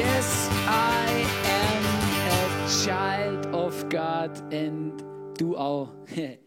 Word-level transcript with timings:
Yes, 0.00 0.48
I 0.66 1.26
am 1.44 1.84
a 2.30 2.68
child 2.82 3.54
of 3.54 3.86
God 3.90 4.30
and 4.50 4.98
du 5.36 5.58
auch. 5.58 5.90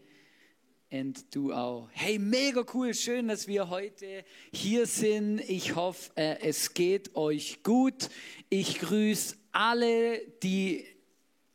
And 0.90 1.34
du 1.34 1.52
auch. 1.52 1.88
Hey, 1.92 2.18
mega 2.18 2.64
cool, 2.74 2.94
schön, 2.94 3.28
dass 3.28 3.46
wir 3.46 3.68
heute 3.70 4.24
hier 4.52 4.86
sind. 4.86 5.40
Ich 5.48 5.76
hoffe, 5.76 6.10
äh, 6.16 6.40
es 6.40 6.74
geht 6.74 7.14
euch 7.14 7.62
gut. 7.62 8.10
Ich 8.48 8.80
grüße 8.80 9.36
alle, 9.52 10.18
die 10.42 10.84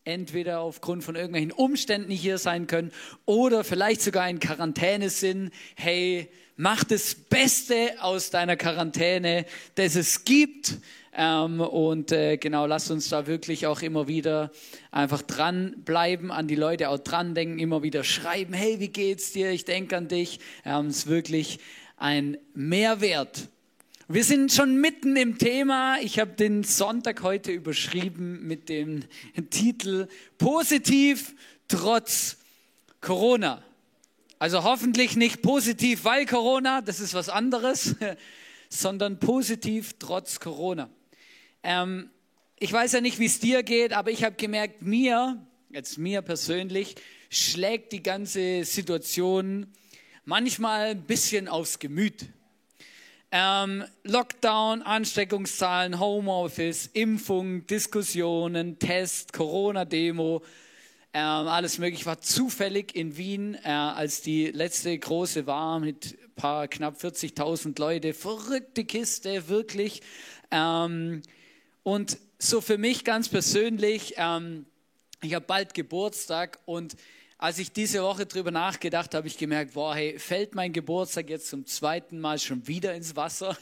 entweder 0.06 0.62
aufgrund 0.62 1.04
von 1.04 1.16
irgendwelchen 1.16 1.52
Umständen 1.52 2.12
hier 2.12 2.38
sein 2.38 2.68
können 2.68 2.94
oder 3.26 3.66
vielleicht 3.66 4.02
sogar 4.02 4.30
in 4.30 4.40
Quarantäne 4.40 5.10
sind. 5.10 5.52
Hey, 5.76 6.30
mach 6.56 6.86
das 6.86 7.16
Beste 7.16 8.02
aus 8.02 8.30
deiner 8.30 8.56
Quarantäne, 8.56 9.46
das 9.76 9.96
es 9.96 10.24
gibt. 10.24 10.78
Ähm, 11.16 11.60
und 11.60 12.12
äh, 12.12 12.38
genau, 12.38 12.66
lasst 12.66 12.92
uns 12.92 13.10
da 13.10 13.26
wirklich 13.28 13.66
auch 13.68 13.82
immer 13.82 14.08
wieder 14.08 14.52
einfach 14.92 15.22
dranbleiben, 15.22 16.32
an 16.32 16.48
die 16.48 16.56
Leute 16.56 16.90
auch 16.90 17.00
dran 17.00 17.34
denken, 17.34 17.60
immer 17.60 17.84
wieder 17.84 18.04
schreiben, 18.04 18.54
hey, 18.54 18.80
wie 18.80 18.90
geht's 18.90 19.32
dir? 19.32 19.52
Ich 19.52 19.66
denke 19.66 19.98
an 19.98 20.08
dich. 20.08 20.40
Ähm, 20.66 20.88
es 20.88 20.98
ist 20.98 21.08
wirklich 21.08 21.60
ein 21.98 22.38
Mehrwert. 22.54 23.50
Wir 24.08 24.24
sind 24.24 24.52
schon 24.52 24.82
mitten 24.82 25.16
im 25.16 25.38
Thema. 25.38 25.98
Ich 26.02 26.18
habe 26.20 26.32
den 26.32 26.64
Sonntag 26.64 27.22
heute 27.22 27.52
überschrieben 27.52 28.48
mit 28.48 28.68
dem 28.70 29.04
Titel 29.52 30.08
Positiv 30.38 31.36
trotz 31.68 32.38
Corona. 33.02 33.64
Also 34.40 34.64
hoffentlich 34.64 35.16
nicht 35.16 35.42
positiv, 35.42 36.06
weil 36.06 36.26
Corona, 36.26 36.82
das 36.82 37.00
ist 37.02 37.14
was 37.14 37.30
anderes, 37.30 37.96
sondern 38.70 39.20
positiv 39.20 39.94
trotz 40.00 40.40
Corona. 40.40 40.90
Ähm, 41.64 42.10
ich 42.58 42.72
weiß 42.72 42.94
ja 42.94 43.02
nicht, 43.02 43.20
wie 43.20 43.26
es 43.26 43.40
dir 43.40 43.64
geht, 43.64 43.94
aber 43.94 44.12
ich 44.12 44.24
habe 44.24 44.36
gemerkt, 44.36 44.82
mir, 44.82 45.38
jetzt 45.70 45.98
mir 45.98 46.22
persönlich, 46.22 46.96
schlägt 47.30 47.92
die 47.94 48.04
ganze 48.04 48.64
Situation 48.64 49.68
manchmal 50.26 50.92
ein 50.92 51.04
bisschen 51.04 51.48
aufs 51.48 51.80
Gemüt. 51.80 52.28
Ähm, 53.32 53.84
Lockdown, 54.04 54.82
Ansteckungszahlen, 54.82 56.00
Homeoffice, 56.00 56.88
Impfung, 56.94 57.68
Diskussionen, 57.68 58.80
Test, 58.80 59.34
Corona-Demo, 59.34 60.42
ähm, 61.14 61.48
alles 61.48 61.80
mögliche 61.80 62.06
war 62.06 62.22
zufällig 62.22 62.96
in 62.96 63.18
Wien, 63.18 63.58
äh, 63.64 63.70
als 63.70 64.22
die 64.22 64.48
letzte 64.48 64.98
große 64.98 65.48
war 65.48 65.80
mit 65.80 66.18
paar 66.36 66.68
knapp 66.68 67.02
40.000 67.02 67.80
Leute. 67.80 68.14
Verrückte 68.14 68.86
Kiste, 68.86 69.50
wirklich. 69.50 70.02
Ähm, 70.52 71.22
und 71.84 72.18
so 72.38 72.62
für 72.62 72.78
mich 72.78 73.04
ganz 73.04 73.30
persönlich, 73.30 74.14
ähm, 74.18 74.66
ich 75.22 75.34
habe 75.34 75.46
bald 75.46 75.74
Geburtstag 75.74 76.60
und 76.66 76.96
als 77.38 77.58
ich 77.58 77.72
diese 77.72 78.04
Woche 78.04 78.26
drüber 78.26 78.52
nachgedacht 78.52 79.14
habe, 79.14 79.20
habe 79.20 79.28
ich 79.28 79.38
gemerkt, 79.38 79.74
boah, 79.74 79.96
hey, 79.96 80.20
fällt 80.20 80.56
mein 80.56 80.74
Geburtstag 80.74 81.30
jetzt 81.30 81.48
zum 81.48 81.66
zweiten 81.66 82.20
Mal 82.20 82.38
schon 82.38 82.68
wieder 82.68 82.94
ins 82.94 83.16
Wasser? 83.16 83.58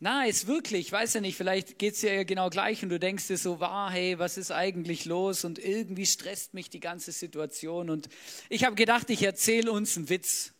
Na, 0.00 0.24
ist 0.24 0.46
wirklich, 0.46 0.86
ich 0.86 0.92
weiß 0.92 1.14
ja 1.14 1.20
nicht, 1.20 1.36
vielleicht 1.36 1.78
geht 1.78 1.94
es 1.94 2.00
dir 2.00 2.14
ja 2.14 2.22
genau 2.24 2.48
gleich 2.48 2.82
und 2.82 2.88
du 2.88 2.98
denkst 2.98 3.28
dir 3.28 3.36
so, 3.36 3.60
wow, 3.60 3.90
hey, 3.90 4.18
was 4.18 4.38
ist 4.38 4.50
eigentlich 4.50 5.04
los? 5.04 5.44
Und 5.44 5.58
irgendwie 5.58 6.06
stresst 6.06 6.54
mich 6.54 6.70
die 6.70 6.80
ganze 6.80 7.12
Situation. 7.12 7.90
Und 7.90 8.08
ich 8.48 8.64
habe 8.64 8.76
gedacht, 8.76 9.10
ich 9.10 9.22
erzähle 9.22 9.70
uns 9.70 9.98
einen 9.98 10.08
Witz. 10.08 10.54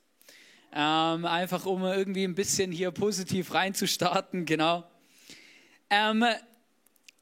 Ähm, 0.73 1.25
einfach 1.25 1.65
um 1.65 1.83
irgendwie 1.83 2.25
ein 2.25 2.35
bisschen 2.35 2.71
hier 2.71 2.91
positiv 2.91 3.55
reinzustarten, 3.55 4.45
genau. 4.45 4.85
Ähm, 5.91 6.25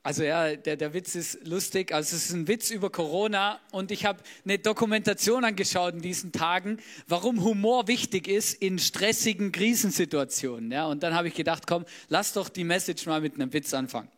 also 0.02 0.22
ja, 0.22 0.56
der, 0.56 0.77
der 0.77 0.94
Witz 0.94 1.14
ist 1.14 1.47
lustig. 1.47 1.92
Also 1.92 2.16
es 2.16 2.27
ist 2.27 2.33
ein 2.33 2.48
Witz 2.48 2.70
über 2.70 2.91
Corona 2.91 3.60
und 3.72 3.91
ich 3.91 4.05
habe 4.05 4.20
eine 4.44 4.58
Dokumentation 4.58 5.44
angeschaut 5.44 5.94
in 5.94 6.00
diesen 6.00 6.32
Tagen, 6.32 6.78
warum 7.09 7.43
Humor 7.43 7.88
wichtig 7.88 8.28
ist 8.28 8.54
in 8.54 8.78
stressigen 8.78 9.53
Krisensituationen. 9.53 10.70
Ja, 10.70 10.87
und 10.87 11.03
dann 11.03 11.15
habe 11.15 11.28
ich 11.28 11.34
gedacht, 11.34 11.66
komm, 11.66 11.84
lass 12.09 12.32
doch 12.32 12.48
die 12.48 12.65
Message 12.65 13.06
mal 13.06 13.20
mit 13.20 13.34
einem 13.34 13.53
Witz 13.53 13.75
anfangen. 13.75 14.09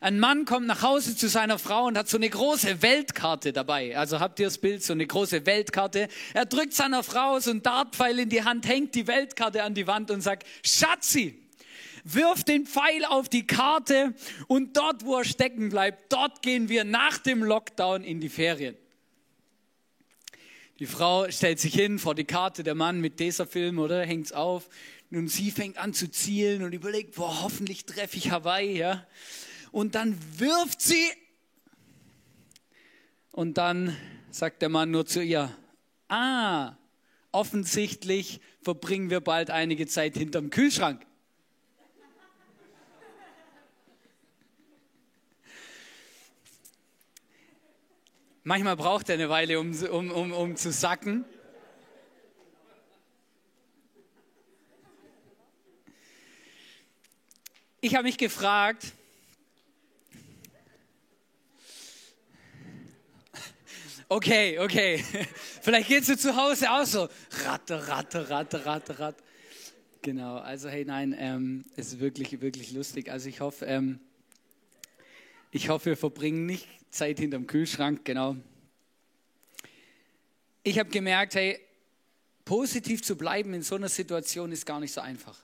Ein 0.00 0.20
Mann 0.20 0.44
kommt 0.44 0.66
nach 0.66 0.82
Hause 0.82 1.16
zu 1.16 1.28
seiner 1.28 1.58
Frau 1.58 1.86
und 1.86 1.96
hat 1.96 2.08
so 2.08 2.18
eine 2.18 2.28
große 2.28 2.82
Weltkarte 2.82 3.52
dabei. 3.52 3.96
Also 3.96 4.20
habt 4.20 4.38
ihr 4.38 4.46
das 4.46 4.58
Bild, 4.58 4.82
so 4.82 4.92
eine 4.92 5.06
große 5.06 5.46
Weltkarte. 5.46 6.08
Er 6.34 6.44
drückt 6.44 6.74
seiner 6.74 7.02
Frau 7.02 7.40
so 7.40 7.50
ein 7.50 7.62
Dartpfeil 7.62 8.18
in 8.18 8.28
die 8.28 8.44
Hand, 8.44 8.68
hängt 8.68 8.94
die 8.94 9.06
Weltkarte 9.06 9.62
an 9.62 9.72
die 9.74 9.86
Wand 9.86 10.10
und 10.10 10.20
sagt, 10.20 10.46
Schatzi, 10.62 11.43
wirf 12.04 12.44
den 12.44 12.66
Pfeil 12.66 13.04
auf 13.06 13.28
die 13.28 13.46
Karte 13.46 14.14
und 14.46 14.76
dort, 14.76 15.04
wo 15.04 15.16
er 15.16 15.24
stecken 15.24 15.70
bleibt, 15.70 16.12
dort 16.12 16.42
gehen 16.42 16.68
wir 16.68 16.84
nach 16.84 17.18
dem 17.18 17.42
Lockdown 17.42 18.04
in 18.04 18.20
die 18.20 18.28
Ferien. 18.28 18.76
Die 20.80 20.86
Frau 20.86 21.30
stellt 21.30 21.60
sich 21.60 21.74
hin 21.74 21.98
vor 21.98 22.14
die 22.14 22.24
Karte, 22.24 22.62
der 22.62 22.74
Mann 22.74 23.00
mit 23.00 23.20
dieser 23.20 23.46
Film, 23.46 23.78
oder? 23.78 24.04
Hängt's 24.04 24.32
auf. 24.32 24.68
Und 25.10 25.28
sie 25.28 25.50
fängt 25.50 25.78
an 25.78 25.94
zu 25.94 26.10
zielen 26.10 26.62
und 26.62 26.72
überlegt, 26.72 27.14
boah, 27.14 27.42
hoffentlich 27.42 27.86
treffe 27.86 28.16
ich 28.16 28.30
Hawaii, 28.30 28.76
ja. 28.76 29.06
Und 29.70 29.94
dann 29.94 30.18
wirft 30.38 30.80
sie. 30.80 31.06
Und 33.30 33.56
dann 33.56 33.96
sagt 34.30 34.62
der 34.62 34.68
Mann 34.68 34.90
nur 34.90 35.06
zu 35.06 35.22
ihr, 35.22 35.56
ah, 36.08 36.76
offensichtlich 37.30 38.40
verbringen 38.62 39.10
wir 39.10 39.20
bald 39.20 39.50
einige 39.50 39.86
Zeit 39.86 40.16
hinterm 40.16 40.50
Kühlschrank. 40.50 41.06
Manchmal 48.46 48.76
braucht 48.76 49.08
er 49.08 49.14
eine 49.14 49.30
Weile, 49.30 49.58
um, 49.58 49.72
um, 49.84 50.10
um, 50.10 50.32
um 50.32 50.56
zu 50.56 50.70
sacken. 50.70 51.24
Ich 57.80 57.94
habe 57.94 58.04
mich 58.04 58.18
gefragt, 58.18 58.92
okay, 64.10 64.58
okay, 64.58 65.02
vielleicht 65.62 65.88
geht 65.88 66.06
es 66.06 66.20
zu 66.20 66.36
Hause 66.36 66.70
auch 66.70 66.84
so, 66.84 67.08
ratte, 67.46 67.88
ratte, 67.88 68.28
ratte, 68.28 68.66
ratte, 68.66 68.98
ratte. 68.98 69.24
Genau, 70.02 70.36
also 70.36 70.68
hey, 70.68 70.84
nein, 70.84 71.16
ähm, 71.18 71.64
es 71.76 71.94
ist 71.94 72.00
wirklich, 72.00 72.42
wirklich 72.42 72.72
lustig. 72.72 73.10
Also 73.10 73.30
ich 73.30 73.40
hoffe, 73.40 73.64
ähm, 73.64 74.00
ich 75.50 75.70
hoffe, 75.70 75.86
wir 75.86 75.96
verbringen 75.96 76.44
nicht 76.44 76.68
Zeit 76.94 77.18
hinterm 77.18 77.46
Kühlschrank, 77.46 78.04
genau. 78.04 78.36
Ich 80.62 80.78
habe 80.78 80.90
gemerkt, 80.90 81.34
hey, 81.34 81.58
positiv 82.44 83.02
zu 83.02 83.16
bleiben 83.16 83.52
in 83.52 83.62
so 83.62 83.74
einer 83.74 83.88
Situation 83.88 84.52
ist 84.52 84.64
gar 84.64 84.80
nicht 84.80 84.92
so 84.92 85.00
einfach. 85.00 85.38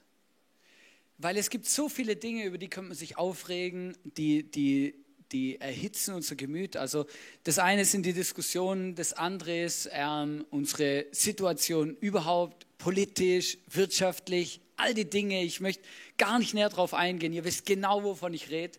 Weil 1.18 1.36
es 1.36 1.50
gibt 1.50 1.66
so 1.66 1.88
viele 1.88 2.16
Dinge, 2.16 2.44
über 2.44 2.56
die 2.56 2.68
kann 2.68 2.86
man 2.86 2.96
sich 2.96 3.18
aufregen, 3.18 3.96
die, 4.04 4.44
die, 4.44 4.94
die 5.32 5.60
erhitzen 5.60 6.14
unser 6.14 6.36
Gemüt. 6.36 6.76
Also 6.76 7.06
das 7.42 7.58
eine 7.58 7.84
sind 7.84 8.06
die 8.06 8.12
Diskussionen, 8.12 8.94
das 8.94 9.12
andere 9.12 9.64
ist 9.64 9.90
ähm, 9.92 10.46
unsere 10.50 11.06
Situation 11.10 11.96
überhaupt, 12.00 12.66
politisch, 12.78 13.58
wirtschaftlich, 13.68 14.60
all 14.76 14.94
die 14.94 15.10
Dinge. 15.10 15.42
Ich 15.42 15.60
möchte 15.60 15.82
gar 16.16 16.38
nicht 16.38 16.54
näher 16.54 16.70
darauf 16.70 16.94
eingehen. 16.94 17.32
Ihr 17.32 17.44
wisst 17.44 17.66
genau, 17.66 18.04
wovon 18.04 18.32
ich 18.34 18.50
rede. 18.50 18.78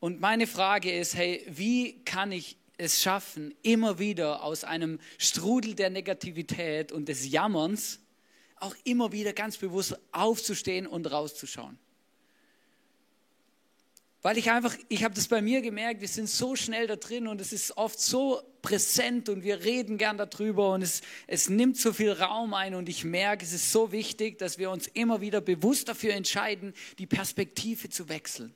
Und 0.00 0.20
meine 0.20 0.46
Frage 0.46 0.90
ist, 0.90 1.14
hey, 1.14 1.44
wie 1.46 2.02
kann 2.04 2.32
ich 2.32 2.56
es 2.78 3.02
schaffen, 3.02 3.54
immer 3.62 3.98
wieder 3.98 4.42
aus 4.42 4.64
einem 4.64 4.98
Strudel 5.18 5.74
der 5.74 5.90
Negativität 5.90 6.90
und 6.90 7.08
des 7.08 7.30
Jammerns 7.30 8.00
auch 8.56 8.74
immer 8.84 9.12
wieder 9.12 9.34
ganz 9.34 9.58
bewusst 9.58 9.98
aufzustehen 10.12 10.86
und 10.86 11.10
rauszuschauen? 11.10 11.78
Weil 14.22 14.36
ich 14.36 14.50
einfach, 14.50 14.76
ich 14.88 15.04
habe 15.04 15.14
das 15.14 15.28
bei 15.28 15.40
mir 15.40 15.62
gemerkt, 15.62 16.02
wir 16.02 16.08
sind 16.08 16.28
so 16.28 16.54
schnell 16.54 16.86
da 16.86 16.96
drin 16.96 17.26
und 17.26 17.40
es 17.40 17.52
ist 17.52 17.76
oft 17.78 17.98
so 17.98 18.42
präsent 18.60 19.30
und 19.30 19.44
wir 19.44 19.64
reden 19.64 19.96
gern 19.96 20.18
darüber 20.18 20.72
und 20.72 20.82
es, 20.82 21.00
es 21.26 21.48
nimmt 21.48 21.78
so 21.78 21.94
viel 21.94 22.12
Raum 22.12 22.52
ein 22.52 22.74
und 22.74 22.90
ich 22.90 23.04
merke, 23.04 23.44
es 23.44 23.52
ist 23.52 23.72
so 23.72 23.92
wichtig, 23.92 24.38
dass 24.38 24.58
wir 24.58 24.70
uns 24.70 24.86
immer 24.88 25.22
wieder 25.22 25.40
bewusst 25.40 25.88
dafür 25.88 26.12
entscheiden, 26.12 26.74
die 26.98 27.06
Perspektive 27.06 27.88
zu 27.88 28.10
wechseln. 28.10 28.54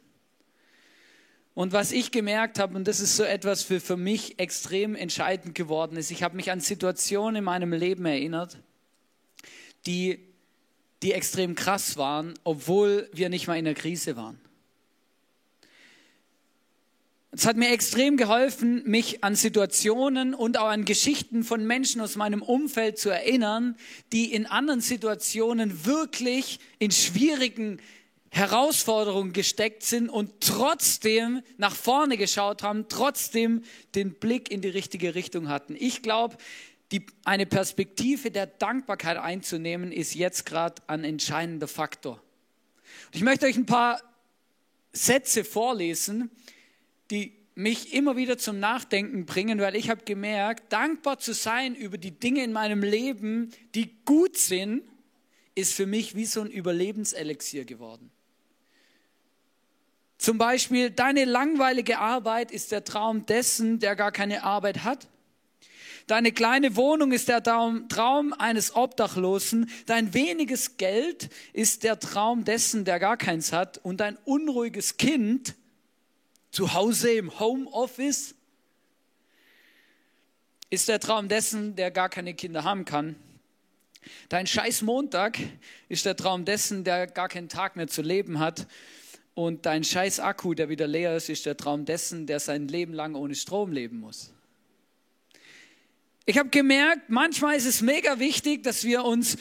Und 1.55 1.73
was 1.73 1.93
ich 1.93 2.11
gemerkt 2.11 2.59
habe, 2.59 2.75
und 2.77 2.89
das 2.89 2.99
ist 2.99 3.17
so 3.17 3.23
etwas 3.23 3.63
für, 3.63 3.81
für 3.81 3.97
mich 3.97 4.41
extrem 4.41 4.97
entscheidend 4.97 5.55
geworden 5.55 5.97
ist, 5.97 6.11
ich 6.11 6.25
habe 6.25 6.35
mich 6.35 6.51
an 6.51 6.61
Situationen 6.61 7.37
in 7.37 7.45
meinem 7.45 7.73
Leben 7.73 8.05
erinnert, 8.07 8.59
die, 9.87 10.19
die 11.03 11.13
extrem 11.13 11.55
krass 11.55 11.97
waren, 11.97 12.35
obwohl 12.43 13.09
wir 13.13 13.29
nicht 13.29 13.47
mal 13.47 13.57
in 13.57 13.65
der 13.65 13.75
Krise 13.75 14.17
waren. 14.17 14.41
Es 17.31 17.47
hat 17.47 17.57
mir 17.57 17.71
extrem 17.71 18.17
geholfen, 18.17 18.83
mich 18.85 19.25
an 19.25 19.35
Situationen 19.35 20.35
und 20.35 20.57
auch 20.57 20.69
an 20.69 20.85
Geschichten 20.85 21.43
von 21.43 21.67
Menschen 21.67 22.01
aus 22.01 22.15
meinem 22.15 22.43
Umfeld 22.43 22.97
zu 22.97 23.11
erinnern, 23.11 23.77
die 24.13 24.33
in 24.33 24.47
anderen 24.47 24.81
Situationen 24.81 25.85
wirklich 25.85 26.61
in 26.79 26.93
schwierigen 26.93 27.81
Herausforderungen 28.35 29.33
gesteckt 29.33 29.85
sind 29.85 30.09
und 30.09 30.41
trotzdem 30.41 31.43
nach 31.57 31.75
vorne 31.75 32.17
geschaut 32.17 32.65
haben, 32.65 32.89
trotzdem 32.89 33.63
den 33.95 34.15
Blick 34.15 34.51
in 34.51 34.61
die 34.61 34.69
richtige 34.69 35.15
Richtung 35.15 35.49
hatten. 35.49 35.77
Ich 35.79 36.03
glaube, 36.03 36.37
eine 37.25 37.47
Perspektive 37.47 38.33
der 38.33 38.47
Dankbarkeit 38.47 39.19
einzunehmen, 39.19 39.93
ist 39.93 40.15
jetzt 40.15 40.47
gerade 40.47 40.83
ein 40.89 41.05
entscheidender 41.05 41.69
Faktor. 41.69 42.15
Und 43.07 43.15
ich 43.15 43.23
möchte 43.23 43.47
euch 43.47 43.57
ein 43.57 43.67
paar 43.67 44.01
Sätze 44.93 45.45
vorlesen, 45.45 46.31
die 47.13 47.37
mich 47.55 47.95
immer 47.95 48.17
wieder 48.17 48.37
zum 48.37 48.59
Nachdenken 48.59 49.27
bringen, 49.27 49.61
weil 49.61 49.77
ich 49.77 49.91
habe 49.91 50.05
gemerkt, 50.05 50.73
dankbar 50.73 51.21
zu 51.21 51.35
sein 51.35 51.77
über 51.77 51.99
die 51.99 52.19
Dinge 52.19 52.43
in 52.43 52.53
meinem 52.53 52.83
Leben, 52.83 53.51
die 53.77 53.95
gut 54.05 54.37
sind, 54.37 54.83
ist 55.55 55.73
für 55.73 55.87
mich 55.87 56.17
wie 56.17 56.27
so 56.27 56.41
ein 56.41 56.51
Überlebenselixier 56.51 57.65
geworden. 57.65 58.11
Zum 60.25 60.39
Beispiel, 60.39 60.89
deine 60.89 61.27
langweilige 61.27 61.99
Arbeit 61.99 62.51
ist 62.51 62.73
der 62.73 62.83
Traum 62.83 63.27
dessen, 63.27 63.79
der 63.79 63.95
gar 63.95 64.11
keine 64.11 64.43
Arbeit 64.43 64.83
hat. 64.83 65.07
Deine 66.07 66.33
kleine 66.33 66.77
Wohnung 66.77 67.13
ist 67.13 67.29
der 67.29 67.43
Traum 67.43 68.33
eines 68.33 68.75
Obdachlosen. 68.75 69.71
Dein 69.85 70.15
weniges 70.15 70.79
Geld 70.79 71.29
ist 71.53 71.83
der 71.83 72.01
Traum 72.01 72.47
dessen, 72.47 72.87
der 72.87 73.01
gar 73.01 73.19
keins 73.19 73.53
hat. 73.53 73.77
Und 73.77 73.99
dein 73.99 74.17
unruhiges 74.25 74.97
Kind 74.97 75.57
zu 76.51 76.73
Hause 76.73 77.13
im 77.13 77.39
Homeoffice 77.39 78.35
ist 80.71 80.89
der 80.89 81.01
Traum 81.01 81.29
dessen, 81.29 81.77
der 81.77 81.91
gar 81.91 82.09
keine 82.09 82.33
Kinder 82.33 82.65
haben 82.65 82.87
kann. 82.87 83.15
Dein 84.31 84.47
scheiß 84.47 84.81
Montag 84.81 85.39
ist 85.91 86.07
der 86.07 86.17
Traum 86.17 86.47
dessen, 86.47 86.83
der 86.83 87.09
gar 87.09 87.29
keinen 87.29 87.51
Tag 87.51 87.77
mehr 87.77 87.89
zu 87.89 88.01
leben 88.01 88.39
hat. 88.39 88.67
Und 89.35 89.67
dein 89.67 89.83
scheiß 89.83 90.21
Akku, 90.21 90.55
der 90.55 90.69
wieder 90.69 90.87
leer 90.87 91.17
ist, 91.17 91.29
ist 91.29 91.45
der 91.45 91.57
Traum 91.57 91.85
dessen, 91.85 92.27
der 92.27 92.39
sein 92.39 92.69
Leben 92.69 92.93
lang 92.93 93.15
ohne 93.17 93.35
Strom 93.35 93.73
leben 93.73 93.99
muss. 93.99 94.33
Ich 96.25 96.39
habe 96.39 96.49
gemerkt, 96.49 97.11
manchmal 97.11 97.57
ist 97.57 97.67
es 97.67 97.83
mega 97.83 98.19
wichtig, 98.19 98.63
dass 98.63 98.85
wir 98.85 99.05
uns 99.05 99.37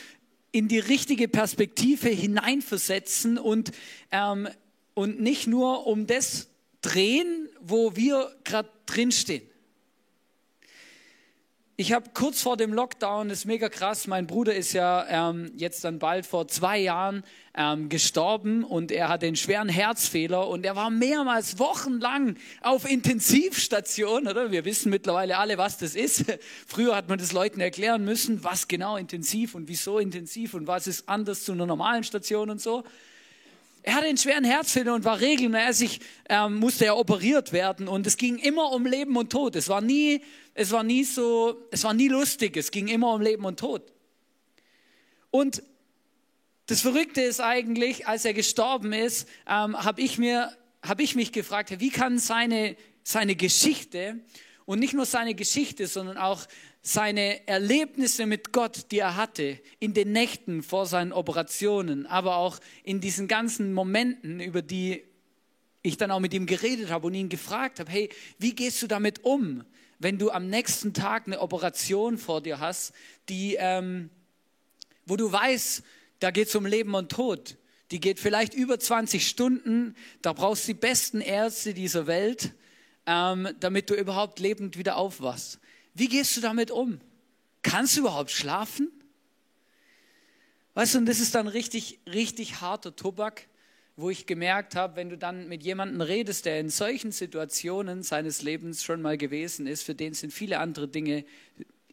in 0.52 0.68
die 0.68 0.80
richtige 0.80 1.28
Perspektive 1.28 2.10
hineinversetzen 2.10 3.38
und, 3.38 3.72
ähm, 4.12 4.50
und 4.94 5.22
nicht 5.22 5.48
nur 5.48 5.88
um 5.88 6.08
das 6.08 6.50
drehen, 6.82 7.48
wo 7.62 7.96
wir 7.96 8.36
gerade 8.44 8.70
drinstehen. 8.86 9.44
Ich 11.76 11.92
habe 11.92 12.12
kurz 12.14 12.44
vor 12.44 12.56
dem 12.56 12.72
Lockdown, 12.72 13.30
das 13.30 13.40
ist 13.40 13.46
mega 13.46 13.68
krass, 13.68 14.06
mein 14.06 14.28
Bruder 14.28 14.54
ist 14.54 14.74
ja 14.74 15.32
ähm, 15.32 15.52
jetzt 15.56 15.84
dann 15.84 15.98
bald 15.98 16.28
vor 16.28 16.48
zwei 16.48 16.78
Jahren 16.78 17.24
ähm, 17.56 17.90
gestorben 17.90 18.64
und 18.64 18.92
er 18.92 19.10
hatte 19.10 19.26
einen 19.26 19.36
schweren 19.36 19.70
Herzfehler 19.70 20.48
und 20.50 20.68
er 20.68 20.76
war 20.76 20.92
mehrmals 20.92 21.58
wochenlang 21.58 22.36
auf 22.62 22.88
Intensivstation, 22.88 24.28
oder? 24.28 24.52
Wir 24.52 24.66
wissen 24.66 24.92
mittlerweile 24.92 25.40
alle, 25.40 25.58
was 25.58 25.80
das 25.80 25.96
ist. 25.96 26.26
Früher 26.68 26.96
hat 26.96 27.10
man 27.10 27.18
das 27.18 27.32
Leuten 27.32 27.60
erklären 27.60 28.06
müssen, 28.06 28.44
was 28.44 28.68
genau 28.68 28.96
intensiv 28.96 29.56
und 29.56 29.68
wieso 29.68 29.98
intensiv 29.98 30.54
und 30.54 30.68
was 30.68 30.86
ist 30.86 31.10
anders 31.10 31.44
zu 31.44 31.54
einer 31.54 31.66
normalen 31.66 32.04
Station 32.04 32.52
und 32.52 32.62
so. 32.62 32.84
Er 33.84 33.96
hatte 33.96 34.08
einen 34.08 34.18
schweren 34.18 34.44
Herzfehler 34.44 34.94
und 34.94 35.04
war 35.04 35.20
regelmäßig, 35.20 36.00
ähm, 36.30 36.56
musste 36.56 36.86
er 36.86 36.98
operiert 36.98 37.54
werden 37.54 37.88
und 37.88 38.08
es 38.08 38.18
ging 38.18 38.38
immer 38.38 38.72
um 38.72 38.86
Leben 38.86 39.16
und 39.16 39.32
Tod. 39.32 39.56
Es 39.56 39.70
war 39.70 39.82
nie, 39.82 40.22
es 40.54 40.72
war 40.72 40.84
nie 40.84 41.04
so, 41.04 41.68
es 41.70 41.84
war 41.84 41.94
nie 41.94 42.08
lustig. 42.08 42.58
Es 42.58 42.72
ging 42.72 42.88
immer 42.88 43.14
um 43.14 43.22
Leben 43.22 43.46
und 43.46 43.60
Tod. 43.60 43.94
Und 45.32 45.62
das 46.68 46.82
Verrückte 46.82 47.22
ist 47.22 47.42
eigentlich, 47.42 48.08
als 48.08 48.24
er 48.24 48.34
gestorben 48.34 48.94
ist, 48.94 49.28
ähm, 49.48 49.78
habe 49.78 50.02
ich 50.02 50.18
mir, 50.18 50.56
habe 50.82 51.04
ich 51.04 51.16
mich 51.16 51.32
gefragt, 51.32 51.80
wie 51.80 51.90
kann 51.90 52.18
seine 52.18 52.76
seine 53.04 53.36
Geschichte 53.36 54.20
und 54.66 54.80
nicht 54.80 54.94
nur 54.94 55.06
seine 55.06 55.36
Geschichte, 55.36 55.88
sondern 55.88 56.18
auch 56.18 56.46
seine 56.86 57.48
Erlebnisse 57.48 58.26
mit 58.26 58.52
Gott, 58.52 58.92
die 58.92 59.00
er 59.00 59.16
hatte, 59.16 59.58
in 59.80 59.94
den 59.94 60.12
Nächten 60.12 60.62
vor 60.62 60.86
seinen 60.86 61.14
Operationen, 61.14 62.06
aber 62.06 62.36
auch 62.36 62.60
in 62.84 63.00
diesen 63.00 63.30
ganzen 63.30 63.74
Momenten, 63.74 64.42
über 64.42 64.62
die 64.62 65.02
ich 65.82 65.96
dann 65.96 66.12
auch 66.12 66.20
mit 66.20 66.34
ihm 66.34 66.46
geredet 66.46 66.90
habe 66.90 67.08
und 67.08 67.14
ihn 67.14 67.30
gefragt 67.30 67.80
habe, 67.80 67.90
hey, 67.90 68.10
wie 68.38 68.54
gehst 68.54 68.82
du 68.82 68.88
damit 68.88 69.24
um, 69.24 69.64
wenn 70.00 70.18
du 70.18 70.30
am 70.30 70.50
nächsten 70.50 70.94
Tag 70.94 71.26
eine 71.26 71.40
Operation 71.40 72.18
vor 72.18 72.42
dir 72.42 72.60
hast, 72.60 72.92
die, 73.30 73.56
ähm, 73.58 74.10
wo 75.06 75.16
du 75.16 75.32
weißt, 75.32 75.84
da 76.20 76.32
geht 76.32 76.50
es 76.50 76.56
um 76.56 76.66
Leben 76.66 76.94
und 76.96 77.12
Tod. 77.12 77.56
Die 77.92 78.02
geht 78.02 78.20
vielleicht 78.20 78.54
über 78.54 78.78
20 78.78 79.26
Stunden, 79.26 79.96
da 80.22 80.34
brauchst 80.34 80.68
du 80.68 80.74
die 80.74 80.80
besten 80.80 81.22
Ärzte 81.22 81.74
dieser 81.74 82.08
Welt, 82.08 82.52
ähm, 83.06 83.48
damit 83.62 83.90
du 83.90 83.94
überhaupt 83.94 84.40
lebend 84.40 84.78
wieder 84.78 84.98
aufwachst. 84.98 85.60
Wie 85.94 86.08
gehst 86.08 86.36
du 86.38 86.42
damit 86.42 86.72
um? 86.72 87.00
Kannst 87.62 87.96
du 87.96 88.02
überhaupt 88.02 88.32
schlafen? 88.32 88.92
Weißt 90.74 90.96
du, 90.96 91.00
und 91.00 91.06
das 91.06 91.20
ist 91.20 91.36
dann 91.36 91.48
richtig, 91.48 92.00
richtig 92.08 92.62
harter 92.62 92.96
Tobak, 92.96 93.48
wo 93.96 94.10
ich 94.10 94.26
gemerkt 94.26 94.76
habe, 94.76 94.96
wenn 94.96 95.10
du 95.10 95.18
dann 95.18 95.48
mit 95.48 95.64
jemandem 95.64 96.02
redest, 96.02 96.46
der 96.46 96.60
in 96.60 96.70
solchen 96.70 97.12
Situationen 97.12 98.02
seines 98.02 98.42
Lebens 98.42 98.84
schon 98.84 99.02
mal 99.02 99.18
gewesen 99.18 99.68
ist, 99.68 99.84
für 99.84 99.94
den 99.94 100.16
sind 100.16 100.34
viele 100.34 100.60
andere 100.60 100.88
Dinge 100.88 101.26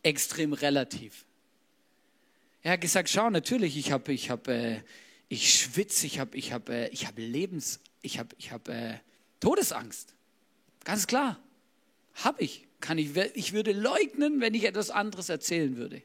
extrem 0.02 0.54
relativ. 0.54 1.26
Er 2.62 2.72
hat 2.72 2.80
gesagt, 2.80 3.10
schau, 3.10 3.28
natürlich, 3.28 3.76
ich 3.76 3.92
habe, 3.92 4.12
ich 4.12 4.30
habe, 4.30 4.52
äh, 4.52 4.80
ich 5.28 5.54
schwitze, 5.54 6.06
ich 6.06 6.18
habe, 6.18 6.36
ich 6.36 6.52
habe, 6.52 6.72
äh, 6.72 6.88
ich 6.88 7.06
habe 7.06 7.20
Lebens, 7.20 7.80
ich 8.00 8.18
habe, 8.18 8.34
ich 8.38 8.50
habe 8.50 8.72
äh, 8.72 8.94
Todesangst. 9.40 10.14
Ganz 10.84 11.06
klar, 11.06 11.38
habe 12.14 12.42
ich 12.42 12.66
kann 12.80 12.98
ich, 12.98 13.16
ich 13.34 13.52
würde 13.52 13.72
leugnen, 13.72 14.40
wenn 14.40 14.54
ich 14.54 14.64
etwas 14.64 14.90
anderes 14.90 15.28
erzählen 15.28 15.76
würde. 15.76 16.02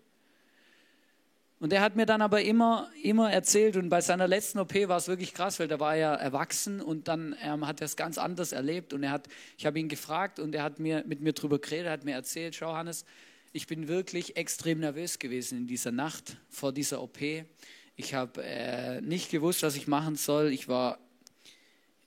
Und 1.60 1.72
er 1.72 1.82
hat 1.82 1.96
mir 1.96 2.06
dann 2.06 2.22
aber 2.22 2.42
immer, 2.42 2.92
immer 3.02 3.32
erzählt 3.32 3.78
und 3.78 3.90
bei 3.90 4.02
seiner 4.02 4.28
letzten 4.28 4.60
OP 4.60 4.74
war 4.88 4.98
es 4.98 5.08
wirklich 5.08 5.34
krass, 5.34 5.60
weil 5.60 5.70
da 5.70 5.80
war 5.80 5.96
er 5.96 6.12
erwachsen 6.12 6.82
und 6.82 7.08
dann 7.08 7.36
ähm, 7.42 7.66
hat 7.66 7.80
er 7.80 7.86
es 7.86 7.96
ganz 7.96 8.18
anders 8.18 8.52
erlebt 8.52 8.94
und 8.94 9.04
er 9.04 9.12
hat, 9.12 9.28
ich 9.58 9.66
habe 9.66 9.80
ihn 9.80 9.88
gefragt 9.88 10.40
und 10.40 10.54
er 10.54 10.64
hat 10.64 10.80
mir, 10.80 11.04
mit 11.08 11.22
mir 11.22 11.32
drüber 11.32 11.58
geredet, 11.58 11.90
hat 11.90 12.04
mir 12.04 12.14
erzählt, 12.14 12.56
schau 12.56 12.74
Hannes, 12.74 13.06
ich 13.54 13.68
bin 13.68 13.88
wirklich 13.88 14.36
extrem 14.36 14.82
nervös 14.82 15.18
gewesen 15.18 15.60
in 15.60 15.68
dieser 15.68 15.94
Nacht 15.94 16.36
vor 16.50 16.74
dieser 16.74 17.02
OP. 17.02 17.20
Ich 17.96 18.14
habe 18.14 18.44
äh, 18.44 19.00
nicht 19.00 19.32
gewusst, 19.32 19.64
was 19.64 19.78
ich 19.78 19.88
machen 19.88 20.18
soll. 20.18 20.52
Ich 20.52 20.68
war 20.68 21.00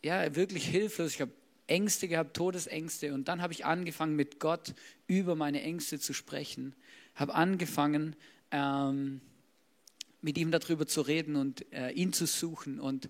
ja 0.03 0.37
wirklich 0.37 0.67
hilflos. 0.67 1.15
Ich 1.15 1.23
habe 1.23 1.33
Ängste 1.69 2.09
gehabt, 2.09 2.35
Todesängste. 2.35 3.15
Und 3.15 3.29
dann 3.29 3.43
habe 3.43 3.53
ich 3.53 3.65
angefangen, 3.65 4.17
mit 4.17 4.41
Gott 4.41 4.75
über 5.07 5.35
meine 5.35 5.63
Ängste 5.63 5.99
zu 5.99 6.13
sprechen. 6.13 6.75
Habe 7.15 7.35
angefangen, 7.35 8.17
ähm, 8.51 9.21
mit 10.21 10.37
ihm 10.39 10.51
darüber 10.51 10.87
zu 10.87 11.01
reden 11.01 11.37
und 11.37 11.71
äh, 11.73 11.91
ihn 11.91 12.13
zu 12.13 12.27
suchen. 12.27 12.81
Und, 12.81 13.09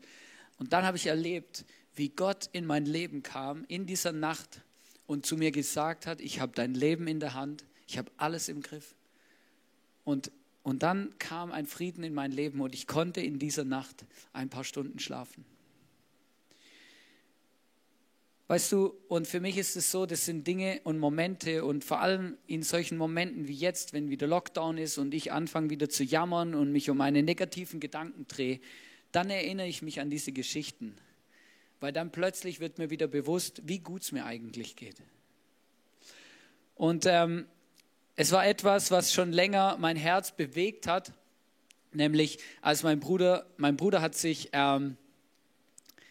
und 0.59 0.73
dann 0.73 0.85
habe 0.85 0.97
ich 0.97 1.07
erlebt, 1.07 1.65
wie 1.95 2.11
Gott 2.11 2.49
in 2.53 2.67
mein 2.67 2.85
Leben 2.85 3.23
kam, 3.23 3.65
in 3.69 3.87
dieser 3.87 4.13
Nacht 4.13 4.61
und 5.07 5.25
zu 5.25 5.37
mir 5.37 5.51
gesagt 5.51 6.07
hat, 6.07 6.21
ich 6.21 6.41
habe 6.41 6.53
dein 6.55 6.75
Leben 6.75 7.07
in 7.07 7.19
der 7.19 7.35
Hand, 7.35 7.65
ich 7.87 7.99
habe 7.99 8.11
alles 8.19 8.49
im 8.49 8.61
Griff. 8.61 8.95
Und, 10.05 10.31
und 10.63 10.83
dann 10.83 11.19
kam 11.19 11.51
ein 11.51 11.67
Frieden 11.67 12.05
in 12.05 12.15
mein 12.15 12.31
Leben 12.31 12.61
und 12.61 12.75
ich 12.75 12.87
konnte 12.87 13.21
in 13.21 13.39
dieser 13.39 13.65
Nacht 13.65 14.05
ein 14.33 14.49
paar 14.49 14.65
Stunden 14.65 14.99
schlafen. 14.99 15.45
Weißt 18.49 18.73
du, 18.73 18.95
und 19.09 19.27
für 19.27 19.41
mich 19.41 19.59
ist 19.59 19.77
es 19.77 19.91
so, 19.91 20.07
das 20.07 20.25
sind 20.25 20.47
Dinge 20.47 20.81
und 20.85 20.99
Momente 20.99 21.67
und 21.67 21.85
vor 21.85 22.01
allem 22.01 22.39
in 22.47 22.63
solchen 22.63 22.97
Momenten 22.97 23.47
wie 23.47 23.55
jetzt, 23.55 23.93
wenn 23.93 24.09
wieder 24.09 24.27
Lockdown 24.27 24.79
ist 24.79 24.97
und 24.97 25.13
ich 25.13 25.33
anfange 25.33 25.69
wieder 25.69 25.91
zu 25.91 26.03
jammern 26.03 26.55
und 26.55 26.73
mich 26.73 26.89
um 26.89 26.97
meine 26.97 27.23
negativen 27.23 27.79
Gedanken 27.79 28.27
drehe, 28.27 28.59
dann 29.13 29.29
erinnere 29.29 29.67
ich 29.67 29.83
mich 29.83 30.01
an 30.01 30.09
diese 30.09 30.33
Geschichten. 30.33 30.97
Weil 31.81 31.93
dann 31.93 32.11
plötzlich 32.11 32.59
wird 32.59 32.79
mir 32.79 32.89
wieder 32.89 33.07
bewusst, 33.07 33.61
wie 33.67 33.81
gut 33.81 34.03
es 34.03 34.13
mir 34.13 34.25
eigentlich 34.25 34.77
geht. 34.77 34.97
Und 36.75 37.05
ähm, 37.05 37.45
es 38.17 38.33
war 38.33 38.47
etwas, 38.47 38.91
was 38.91 39.13
schon 39.13 39.31
länger 39.31 39.77
mein 39.79 39.97
Herz 39.97 40.35
bewegt 40.35 40.87
hat, 40.87 41.13
nämlich 41.93 42.39
als 42.63 42.83
mein 42.83 42.99
Bruder, 42.99 43.45
mein 43.59 43.77
Bruder 43.77 44.01
hat 44.01 44.15
sich 44.15 44.49
ähm, 44.53 44.97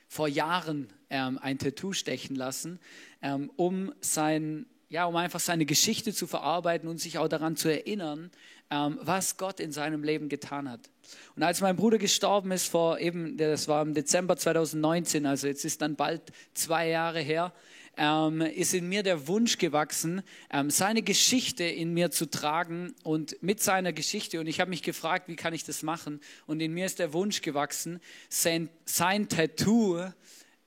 vor 0.07 0.27
Jahren 0.27 0.93
ähm, 1.09 1.39
ein 1.41 1.57
Tattoo 1.57 1.93
stechen 1.93 2.35
lassen, 2.35 2.79
ähm, 3.21 3.51
um 3.55 3.93
sein 4.01 4.65
ja, 4.89 5.05
um 5.05 5.15
einfach 5.15 5.39
seine 5.39 5.65
Geschichte 5.65 6.13
zu 6.13 6.27
verarbeiten 6.27 6.87
und 6.87 6.99
sich 6.99 7.17
auch 7.17 7.27
daran 7.27 7.57
zu 7.57 7.67
erinnern, 7.67 8.31
ähm, 8.69 8.99
was 9.01 9.37
Gott 9.37 9.59
in 9.59 9.71
seinem 9.71 10.03
Leben 10.03 10.29
getan 10.29 10.69
hat. 10.69 10.89
Und 11.35 11.43
als 11.43 11.61
mein 11.61 11.75
Bruder 11.75 11.97
gestorben 11.97 12.51
ist, 12.51 12.67
vor 12.67 12.99
eben, 12.99 13.37
das 13.37 13.67
war 13.67 13.81
im 13.81 13.93
Dezember 13.93 14.37
2019, 14.37 15.25
also 15.25 15.47
jetzt 15.47 15.65
ist 15.65 15.81
dann 15.81 15.95
bald 15.95 16.21
zwei 16.53 16.87
Jahre 16.89 17.19
her, 17.19 17.53
ähm, 17.97 18.41
ist 18.41 18.73
in 18.73 18.87
mir 18.87 19.03
der 19.03 19.27
Wunsch 19.27 19.57
gewachsen, 19.57 20.21
ähm, 20.51 20.69
seine 20.69 21.01
Geschichte 21.01 21.63
in 21.63 21.93
mir 21.93 22.11
zu 22.11 22.29
tragen 22.29 22.93
und 23.03 23.41
mit 23.41 23.61
seiner 23.61 23.91
Geschichte. 23.91 24.39
Und 24.39 24.47
ich 24.47 24.59
habe 24.59 24.69
mich 24.69 24.83
gefragt, 24.83 25.27
wie 25.27 25.35
kann 25.35 25.53
ich 25.53 25.63
das 25.63 25.81
machen? 25.81 26.21
Und 26.45 26.61
in 26.61 26.73
mir 26.73 26.85
ist 26.85 26.99
der 26.99 27.11
Wunsch 27.13 27.41
gewachsen, 27.41 27.99
sein, 28.29 28.69
sein 28.85 29.27
Tattoo, 29.29 30.11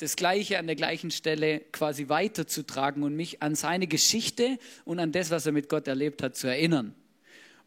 das 0.00 0.16
Gleiche 0.16 0.58
an 0.58 0.66
der 0.66 0.76
gleichen 0.76 1.10
Stelle 1.10 1.60
quasi 1.72 2.08
weiterzutragen 2.08 3.02
und 3.02 3.14
mich 3.14 3.42
an 3.42 3.54
seine 3.54 3.86
Geschichte 3.86 4.58
und 4.86 4.98
an 4.98 5.12
das, 5.12 5.30
was 5.30 5.44
er 5.44 5.52
mit 5.52 5.68
Gott 5.68 5.86
erlebt 5.86 6.22
hat, 6.22 6.36
zu 6.36 6.46
erinnern. 6.46 6.94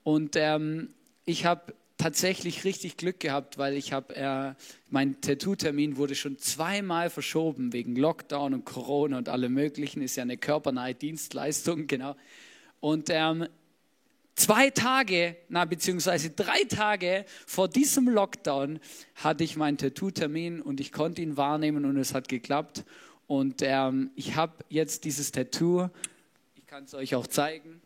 Und 0.02 0.36
ähm, 0.36 0.90
ich 1.26 1.46
habe 1.46 1.74
tatsächlich 1.98 2.64
richtig 2.64 2.98
Glück 2.98 3.20
gehabt, 3.20 3.60
weil 3.60 3.76
ich 3.76 3.94
habe, 3.94 4.16
äh, 4.16 4.54
mein 4.90 5.22
Tattoo-Termin 5.22 5.96
wurde 5.98 6.16
schon 6.16 6.40
zweimal 6.40 7.12
verschoben 7.12 7.72
wegen 7.72 7.96
Lockdown 7.96 8.56
und 8.56 8.66
Corona 8.66 9.20
und 9.20 9.30
allem 9.30 9.54
Möglichen. 9.54 10.02
Ist 10.02 10.16
ja 10.16 10.24
eine 10.24 10.38
körpernahe 10.38 10.96
Dienstleistung, 10.96 11.86
genau. 11.88 12.16
Und 12.80 13.10
ähm, 13.12 13.48
zwei 14.36 14.70
Tage, 14.70 15.36
na 15.50 15.66
beziehungsweise 15.66 16.30
drei 16.32 16.64
Tage 16.64 17.26
vor 17.46 17.68
diesem 17.68 18.10
Lockdown 18.10 18.80
hatte 19.16 19.44
ich 19.44 19.56
meinen 19.56 19.78
Tattoo-Termin 19.78 20.62
und 20.62 20.80
ich 20.80 20.92
konnte 20.92 21.22
ihn 21.22 21.38
wahrnehmen 21.38 21.86
und 21.86 21.98
es 21.98 22.14
hat 22.14 22.28
geklappt. 22.28 22.84
Und 23.28 23.62
ähm, 23.62 24.12
ich 24.16 24.36
habe 24.36 24.54
jetzt 24.70 25.06
dieses 25.06 25.32
Tattoo, 25.32 25.90
ich 26.56 26.66
kann 26.66 26.84
es 26.84 26.94
euch 26.94 27.16
auch 27.16 27.28
zeigen. 27.28 27.82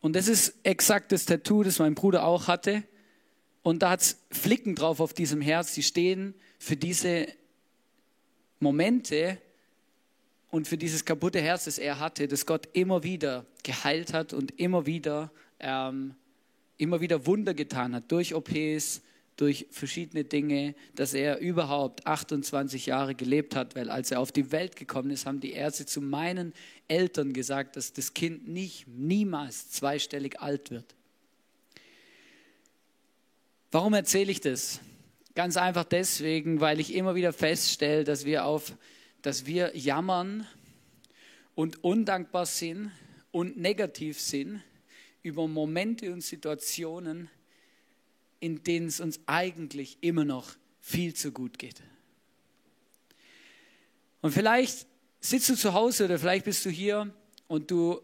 Und 0.00 0.16
das 0.16 0.26
ist 0.26 0.54
exakt 0.64 1.12
das 1.12 1.26
Tattoo, 1.26 1.62
das 1.62 1.78
mein 1.78 1.94
Bruder 1.94 2.24
auch 2.24 2.48
hatte. 2.48 2.82
Und 3.62 3.82
da 3.82 3.90
hat 3.90 4.00
es 4.00 4.18
Flicken 4.30 4.74
drauf 4.74 5.00
auf 5.00 5.14
diesem 5.14 5.40
Herz, 5.40 5.74
die 5.74 5.84
stehen 5.84 6.34
für 6.58 6.76
diese 6.76 7.28
Momente 8.58 9.38
und 10.52 10.68
für 10.68 10.76
dieses 10.76 11.06
kaputte 11.06 11.40
Herz, 11.40 11.64
das 11.64 11.78
er 11.78 11.98
hatte, 11.98 12.28
das 12.28 12.44
Gott 12.44 12.68
immer 12.74 13.02
wieder 13.02 13.46
geheilt 13.62 14.12
hat 14.12 14.34
und 14.34 14.60
immer 14.60 14.84
wieder, 14.84 15.32
ähm, 15.58 16.14
immer 16.76 17.00
wieder 17.00 17.24
Wunder 17.24 17.54
getan 17.54 17.94
hat 17.94 18.12
durch 18.12 18.34
OPs, 18.34 19.00
durch 19.36 19.66
verschiedene 19.70 20.24
Dinge, 20.24 20.74
dass 20.94 21.14
er 21.14 21.38
überhaupt 21.38 22.06
28 22.06 22.84
Jahre 22.84 23.14
gelebt 23.14 23.56
hat, 23.56 23.74
weil 23.76 23.88
als 23.88 24.10
er 24.10 24.20
auf 24.20 24.30
die 24.30 24.52
Welt 24.52 24.76
gekommen 24.76 25.10
ist, 25.10 25.24
haben 25.24 25.40
die 25.40 25.52
Ärzte 25.52 25.86
zu 25.86 26.02
meinen 26.02 26.52
Eltern 26.86 27.32
gesagt, 27.32 27.76
dass 27.76 27.94
das 27.94 28.12
Kind 28.12 28.46
nicht, 28.46 28.86
niemals 28.86 29.70
zweistellig 29.70 30.40
alt 30.40 30.70
wird. 30.70 30.94
Warum 33.70 33.94
erzähle 33.94 34.30
ich 34.30 34.42
das? 34.42 34.80
Ganz 35.34 35.56
einfach 35.56 35.84
deswegen, 35.84 36.60
weil 36.60 36.78
ich 36.78 36.94
immer 36.94 37.14
wieder 37.14 37.32
feststelle, 37.32 38.04
dass 38.04 38.26
wir 38.26 38.44
auf, 38.44 38.74
dass 39.22 39.46
wir 39.46 39.76
jammern 39.76 40.46
und 41.54 41.82
undankbar 41.82 42.46
sind 42.46 42.90
und 43.30 43.56
negativ 43.56 44.20
sind 44.20 44.62
über 45.22 45.46
Momente 45.46 46.12
und 46.12 46.22
Situationen, 46.22 47.30
in 48.40 48.62
denen 48.64 48.88
es 48.88 49.00
uns 49.00 49.20
eigentlich 49.26 49.98
immer 50.00 50.24
noch 50.24 50.50
viel 50.80 51.14
zu 51.14 51.30
gut 51.30 51.58
geht. 51.58 51.80
Und 54.20 54.32
vielleicht 54.32 54.86
sitzt 55.20 55.48
du 55.48 55.54
zu 55.54 55.72
Hause 55.72 56.06
oder 56.06 56.18
vielleicht 56.18 56.44
bist 56.44 56.64
du 56.64 56.70
hier 56.70 57.12
und 57.46 57.70
du 57.70 58.00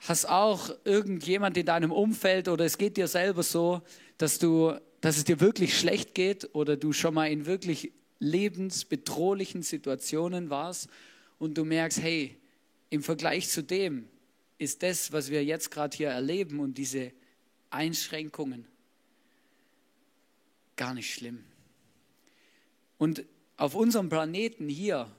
hast 0.00 0.26
auch 0.28 0.70
irgendjemand 0.84 1.56
in 1.56 1.66
deinem 1.66 1.90
Umfeld 1.90 2.48
oder 2.48 2.64
es 2.64 2.78
geht 2.78 2.96
dir 2.96 3.08
selber 3.08 3.42
so, 3.42 3.82
dass 4.18 4.38
du, 4.38 4.78
dass 5.00 5.16
es 5.16 5.24
dir 5.24 5.40
wirklich 5.40 5.78
schlecht 5.78 6.14
geht 6.14 6.54
oder 6.54 6.76
du 6.76 6.92
schon 6.92 7.14
mal 7.14 7.30
in 7.30 7.46
wirklich 7.46 7.92
lebensbedrohlichen 8.20 9.62
Situationen 9.62 10.50
warst 10.50 10.88
und 11.38 11.56
du 11.56 11.64
merkst, 11.64 12.00
hey, 12.00 12.36
im 12.90 13.02
Vergleich 13.02 13.48
zu 13.48 13.62
dem 13.62 14.08
ist 14.58 14.82
das, 14.82 15.12
was 15.12 15.30
wir 15.30 15.44
jetzt 15.44 15.70
gerade 15.70 15.96
hier 15.96 16.08
erleben 16.08 16.60
und 16.60 16.78
diese 16.78 17.12
Einschränkungen 17.70 18.66
gar 20.76 20.94
nicht 20.94 21.12
schlimm. 21.12 21.44
Und 22.96 23.24
auf 23.56 23.74
unserem 23.74 24.08
Planeten 24.08 24.68
hier, 24.68 25.10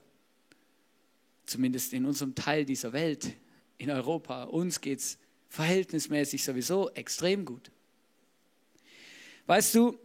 zumindest 1.46 1.92
in 1.92 2.04
unserem 2.04 2.34
Teil 2.34 2.64
dieser 2.64 2.92
Welt, 2.92 3.34
in 3.78 3.90
Europa, 3.90 4.44
uns 4.44 4.80
geht 4.80 4.98
es 4.98 5.18
verhältnismäßig 5.48 6.44
sowieso 6.44 6.90
extrem 6.90 7.44
gut. 7.44 7.70
Weißt 9.46 9.74
du, 9.74 9.98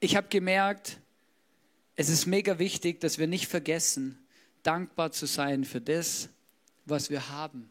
ich 0.00 0.16
habe 0.16 0.28
gemerkt, 0.28 0.98
es 1.94 2.08
ist 2.08 2.26
mega 2.26 2.58
wichtig, 2.58 3.00
dass 3.00 3.18
wir 3.18 3.26
nicht 3.26 3.46
vergessen, 3.46 4.18
dankbar 4.62 5.12
zu 5.12 5.26
sein 5.26 5.64
für 5.64 5.80
das, 5.80 6.28
was 6.84 7.10
wir 7.10 7.30
haben, 7.30 7.70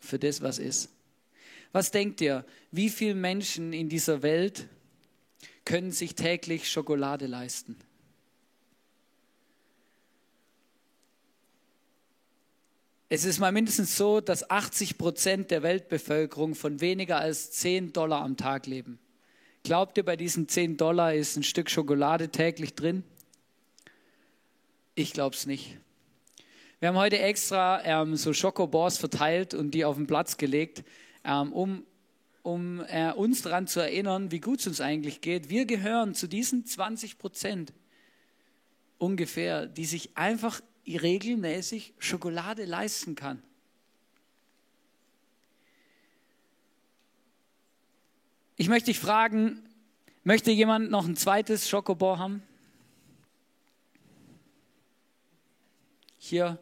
für 0.00 0.18
das, 0.18 0.42
was 0.42 0.58
ist. 0.58 0.90
Was 1.72 1.90
denkt 1.90 2.20
ihr, 2.20 2.44
wie 2.70 2.90
viele 2.90 3.14
Menschen 3.14 3.72
in 3.72 3.88
dieser 3.88 4.22
Welt 4.22 4.68
können 5.64 5.92
sich 5.92 6.14
täglich 6.14 6.70
Schokolade 6.70 7.26
leisten? 7.26 7.76
Es 13.08 13.24
ist 13.24 13.38
mal 13.38 13.52
mindestens 13.52 13.96
so, 13.96 14.20
dass 14.20 14.50
80 14.50 14.98
Prozent 14.98 15.50
der 15.50 15.62
Weltbevölkerung 15.62 16.54
von 16.54 16.80
weniger 16.80 17.18
als 17.18 17.52
10 17.52 17.92
Dollar 17.92 18.22
am 18.22 18.36
Tag 18.36 18.66
leben. 18.66 18.98
Glaubt 19.66 19.96
ihr, 19.96 20.04
bei 20.04 20.14
diesen 20.14 20.46
10 20.46 20.76
Dollar 20.76 21.14
ist 21.14 21.38
ein 21.38 21.42
Stück 21.42 21.70
Schokolade 21.70 22.28
täglich 22.28 22.74
drin? 22.74 23.02
Ich 24.94 25.14
glaube 25.14 25.34
es 25.34 25.46
nicht. 25.46 25.78
Wir 26.80 26.90
haben 26.90 26.98
heute 26.98 27.18
extra 27.18 27.82
ähm, 27.82 28.14
so 28.16 28.34
Schokobors 28.34 28.98
verteilt 28.98 29.54
und 29.54 29.70
die 29.70 29.86
auf 29.86 29.96
den 29.96 30.06
Platz 30.06 30.36
gelegt. 30.36 30.84
Ähm, 31.24 31.50
um, 31.54 31.86
um 32.42 32.84
äh, 32.88 33.12
uns 33.12 33.40
daran 33.40 33.66
zu 33.66 33.80
erinnern, 33.80 34.30
wie 34.30 34.40
gut 34.40 34.60
es 34.60 34.66
uns 34.66 34.82
eigentlich 34.82 35.22
geht. 35.22 35.48
Wir 35.48 35.64
gehören 35.64 36.12
zu 36.14 36.26
diesen 36.26 36.66
20 36.66 37.16
Prozent 37.16 37.72
ungefähr, 38.98 39.64
die 39.66 39.86
sich 39.86 40.14
einfach 40.14 40.60
regelmäßig 40.86 41.94
Schokolade 41.98 42.66
leisten 42.66 43.14
kann. 43.14 43.42
Ich 48.56 48.68
möchte 48.68 48.86
dich 48.86 49.00
fragen, 49.00 49.58
möchte 50.22 50.52
jemand 50.52 50.90
noch 50.90 51.06
ein 51.06 51.16
zweites 51.16 51.68
Schokobor 51.68 52.18
haben? 52.18 52.42
Hier, 56.18 56.58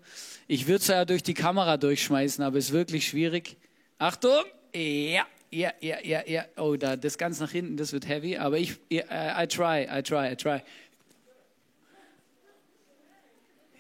ich 0.49 0.67
würde 0.67 0.79
es 0.79 0.87
ja 0.87 1.05
durch 1.05 1.23
die 1.23 1.35
Kamera 1.35 1.77
durchschmeißen, 1.77 2.43
aber 2.43 2.57
es 2.57 2.67
ist 2.67 2.73
wirklich 2.73 3.07
schwierig. 3.07 3.57
Achtung! 3.99 4.43
Ja, 4.75 5.27
ja, 5.51 5.73
ja, 5.81 6.01
ja, 6.03 6.27
ja. 6.27 6.47
Oh, 6.57 6.77
da, 6.77 6.97
das 6.97 7.19
ganz 7.19 7.41
nach 7.41 7.51
hinten, 7.51 7.77
das 7.77 7.93
wird 7.93 8.09
heavy, 8.09 8.39
aber 8.39 8.59
ich, 8.59 8.79
yeah, 8.91 9.43
I 9.43 9.47
try, 9.47 9.87
I 9.87 10.03
try, 10.03 10.33
I 10.33 10.37
try. 10.37 10.63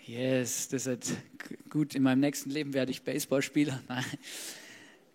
Yes, 0.04 0.68
das 0.68 0.86
ist 0.86 1.16
gut. 1.70 1.94
In 1.94 2.02
meinem 2.02 2.20
nächsten 2.20 2.50
Leben 2.50 2.74
werde 2.74 2.90
ich 2.90 3.02
Baseballspieler. 3.02 3.80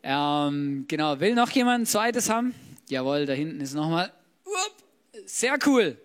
Ähm, 0.03 0.85
genau, 0.87 1.19
will 1.19 1.35
noch 1.35 1.49
jemand 1.49 1.81
ein 1.81 1.85
zweites 1.85 2.29
haben? 2.29 2.53
Jawohl, 2.89 3.25
da 3.25 3.33
hinten 3.33 3.61
ist 3.61 3.73
nochmal. 3.73 4.11
Sehr 5.25 5.57
cool. 5.65 5.97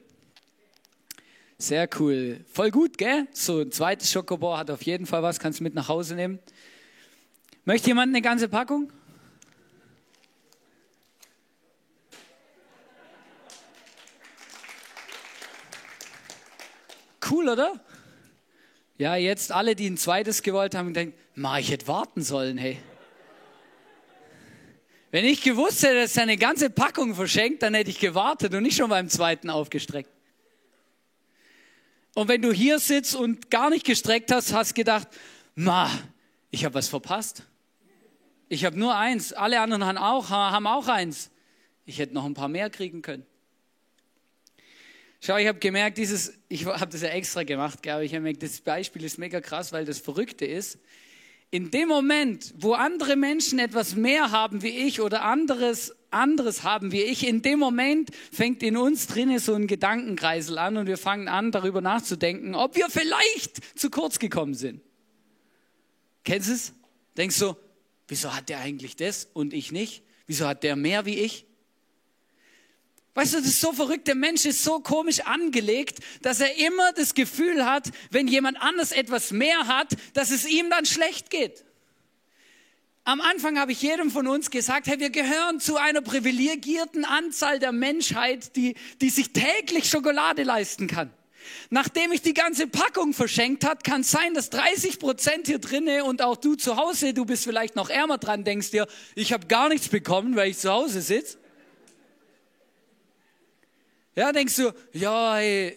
Sehr 1.59 1.89
cool. 2.01 2.45
Voll 2.53 2.73
gut, 2.73 2.99
gell? 2.99 3.29
So 3.33 3.61
ein 3.61 3.71
zweites 3.71 4.11
Schokobor 4.11 4.59
hat 4.59 4.71
auf 4.71 4.83
jeden 4.83 5.07
Fall 5.07 5.23
was, 5.23 5.39
kannst 5.39 5.61
du 5.61 5.63
mit 5.65 5.75
nach 5.75 5.89
Hause 5.89 6.17
nehmen. 6.17 6.41
Möchte 7.65 7.89
jemand 7.89 8.09
eine 8.09 8.21
ganze 8.21 8.49
Packung? 8.49 8.93
Cool, 17.31 17.49
oder? 17.49 17.81
Ja, 18.99 19.15
jetzt 19.15 19.53
alle, 19.53 19.77
die 19.77 19.89
ein 19.89 19.97
zweites 19.97 20.43
gewollt 20.43 20.75
haben, 20.75 20.93
denken, 20.93 21.17
ma, 21.37 21.59
ich 21.59 21.71
hätte 21.71 21.87
warten 21.87 22.23
sollen, 22.23 22.59
hey. 22.59 22.79
Wenn 25.13 25.27
ich 25.27 25.43
gewusst 25.43 25.83
hätte, 25.83 26.01
dass 26.01 26.17
er 26.17 26.23
eine 26.23 26.39
ganze 26.39 26.71
Packung 26.71 27.15
verschenkt, 27.15 27.63
dann 27.63 27.75
hätte 27.75 27.91
ich 27.91 27.99
gewartet 27.99 28.55
und 28.55 28.63
nicht 28.63 28.79
schon 28.79 28.89
beim 28.89 29.11
zweiten 29.11 29.51
aufgestreckt. 29.51 30.09
Und 32.15 32.29
wenn 32.29 32.41
du 32.41 32.51
hier 32.51 32.79
sitzt 32.79 33.15
und 33.15 33.51
gar 33.51 33.69
nicht 33.69 33.85
gestreckt 33.85 34.33
hast, 34.33 34.55
hast 34.55 34.75
gedacht, 34.75 35.09
ma, 35.55 35.91
ich 36.51 36.65
habe 36.65 36.75
was 36.75 36.89
verpasst. 36.89 37.43
Ich 38.49 38.65
habe 38.65 38.79
nur 38.79 38.97
eins, 38.97 39.35
alle 39.35 39.61
anderen 39.61 39.85
haben 39.85 39.99
auch, 39.99 40.31
haben 40.31 40.67
auch 40.67 40.89
eins. 40.89 41.31
Ich 41.85 41.99
hätte 41.99 42.15
noch 42.15 42.25
ein 42.25 42.35
paar 42.35 42.49
mehr 42.49 42.71
kriegen 42.71 43.03
können. 43.03 43.27
Schau, 45.21 45.37
ich 45.37 45.47
habe 45.47 45.59
gemerkt, 45.59 45.99
dieses, 45.99 46.33
ich 46.49 46.65
habe 46.65 46.91
das 46.91 47.03
ja 47.03 47.09
extra 47.09 47.43
gemacht, 47.43 47.83
glaube 47.83 48.05
ich. 48.05 48.13
Ich 48.13 48.15
habe 48.15 48.25
gemerkt, 48.25 48.43
das 48.43 48.63
Beispiel 48.63 49.05
ist 49.05 49.19
mega 49.19 49.43
krass, 49.43 49.73
weil 49.73 49.85
das 49.85 49.99
Verrückte 49.99 50.47
ist, 50.47 50.79
in 51.53 51.71
dem 51.71 51.87
Moment, 51.87 52.55
wo 52.57 52.73
andere 52.73 53.15
Menschen 53.15 53.59
etwas 53.59 53.95
mehr 53.95 54.31
haben 54.33 54.63
wie 54.63 54.71
ich 54.71 55.03
oder 55.03 55.23
anderes, 55.23 55.95
anderes 56.11 56.63
haben 56.63 56.93
wie 56.93 57.03
ich, 57.03 57.29
in 57.29 57.43
dem 57.43 57.59
Moment 57.59 58.09
fängt 58.33 58.63
in 58.63 58.79
uns 58.79 59.07
drinnen 59.07 59.39
so 59.39 59.55
ein 59.55 59.67
Gedankenkreisel 59.67 60.57
an 60.57 60.79
und 60.79 60.87
wir 60.87 60.97
fangen 60.97 61.29
an, 61.29 61.53
darüber 61.53 61.83
nachzudenken, 61.83 62.55
ob 62.55 62.75
wir 62.75 62.89
vielleicht 62.89 63.79
zu 63.79 63.91
kurz 63.91 64.19
gekommen 64.19 64.55
sind. 64.55 64.81
Kennst 66.25 66.49
du 66.49 66.55
es? 66.55 66.73
Denkst 67.19 67.39
du, 67.39 67.55
wieso 68.09 68.35
hat 68.35 68.49
der 68.49 68.61
eigentlich 68.61 68.97
das 68.97 69.29
und 69.35 69.53
ich 69.53 69.73
nicht? 69.73 70.03
Wieso 70.27 70.47
hat 70.47 70.63
der 70.63 70.75
mehr 70.75 71.05
wie 71.05 71.19
ich? 71.19 71.45
Weißt 73.15 73.35
du, 73.35 73.39
das 73.39 73.49
ist 73.49 73.61
so 73.61 73.73
verrückt, 73.73 74.09
der 74.09 74.15
Mensch 74.15 74.47
ist 74.47 74.65
so 74.65 74.81
komisch 74.81 75.21
angelegt, 75.21 75.99
dass 76.23 76.41
er 76.41 76.57
immer 76.57 76.93
das 76.93 77.15
Gefühl 77.15 77.67
hat, 77.67 77.91
wenn 78.11 78.27
jemand 78.27 78.61
anders 78.61 78.91
etwas 78.91 79.33
mehr 79.33 79.67
hat, 79.67 79.95
dass 80.15 80.31
es 80.31 80.47
ihm 80.47 80.71
dann 80.71 80.87
schlecht 80.87 81.29
geht. 81.29 81.65
Am 83.05 83.21
Anfang 83.21 83.59
habe 83.59 83.73
ich 83.73 83.83
jedem 83.83 84.11
von 84.11 84.29
uns 84.29 84.51
gesagt, 84.51 84.87
hey, 84.87 84.99
wir 85.01 85.11
gehören 85.11 85.61
zu 85.61 85.77
einer 85.77 86.01
privilegierten 86.01 87.05
Anzahl 87.05 87.59
der 87.59 87.73
Menschheit, 87.73 88.55
die, 88.57 88.77
die 89.01 89.11
sich 89.11 89.33
täglich 89.33 89.91
Schokolade 89.91 90.45
leisten 90.45 90.87
kann. 90.87 91.11
Nachdem 91.69 92.13
ich 92.13 92.23
die 92.23 92.33
ganze 92.33 92.69
Packung 92.69 93.13
verschenkt 93.13 93.65
hat, 93.65 93.83
kann 93.83 94.03
es 94.03 94.13
sein, 94.13 94.33
dass 94.35 94.51
30 94.51 95.01
Prozent 95.01 95.49
hier 95.49 95.59
drinnen 95.59 96.03
und 96.03 96.23
auch 96.23 96.37
du 96.37 96.55
zu 96.55 96.77
Hause, 96.77 97.13
du 97.13 97.25
bist 97.25 97.43
vielleicht 97.43 97.75
noch 97.75 97.91
ärmer 97.91 98.19
dran, 98.19 98.45
denkst 98.45 98.71
dir, 98.71 98.87
ich 99.17 99.33
habe 99.33 99.49
gar 99.49 99.69
nichts 99.69 99.89
bekommen, 99.89 100.37
weil 100.37 100.51
ich 100.51 100.59
zu 100.59 100.71
Hause 100.71 101.03
sitze. 101.03 101.42
Ja, 104.15 104.33
denkst 104.33 104.57
du, 104.57 104.73
ja, 104.93 105.39
ey, 105.39 105.77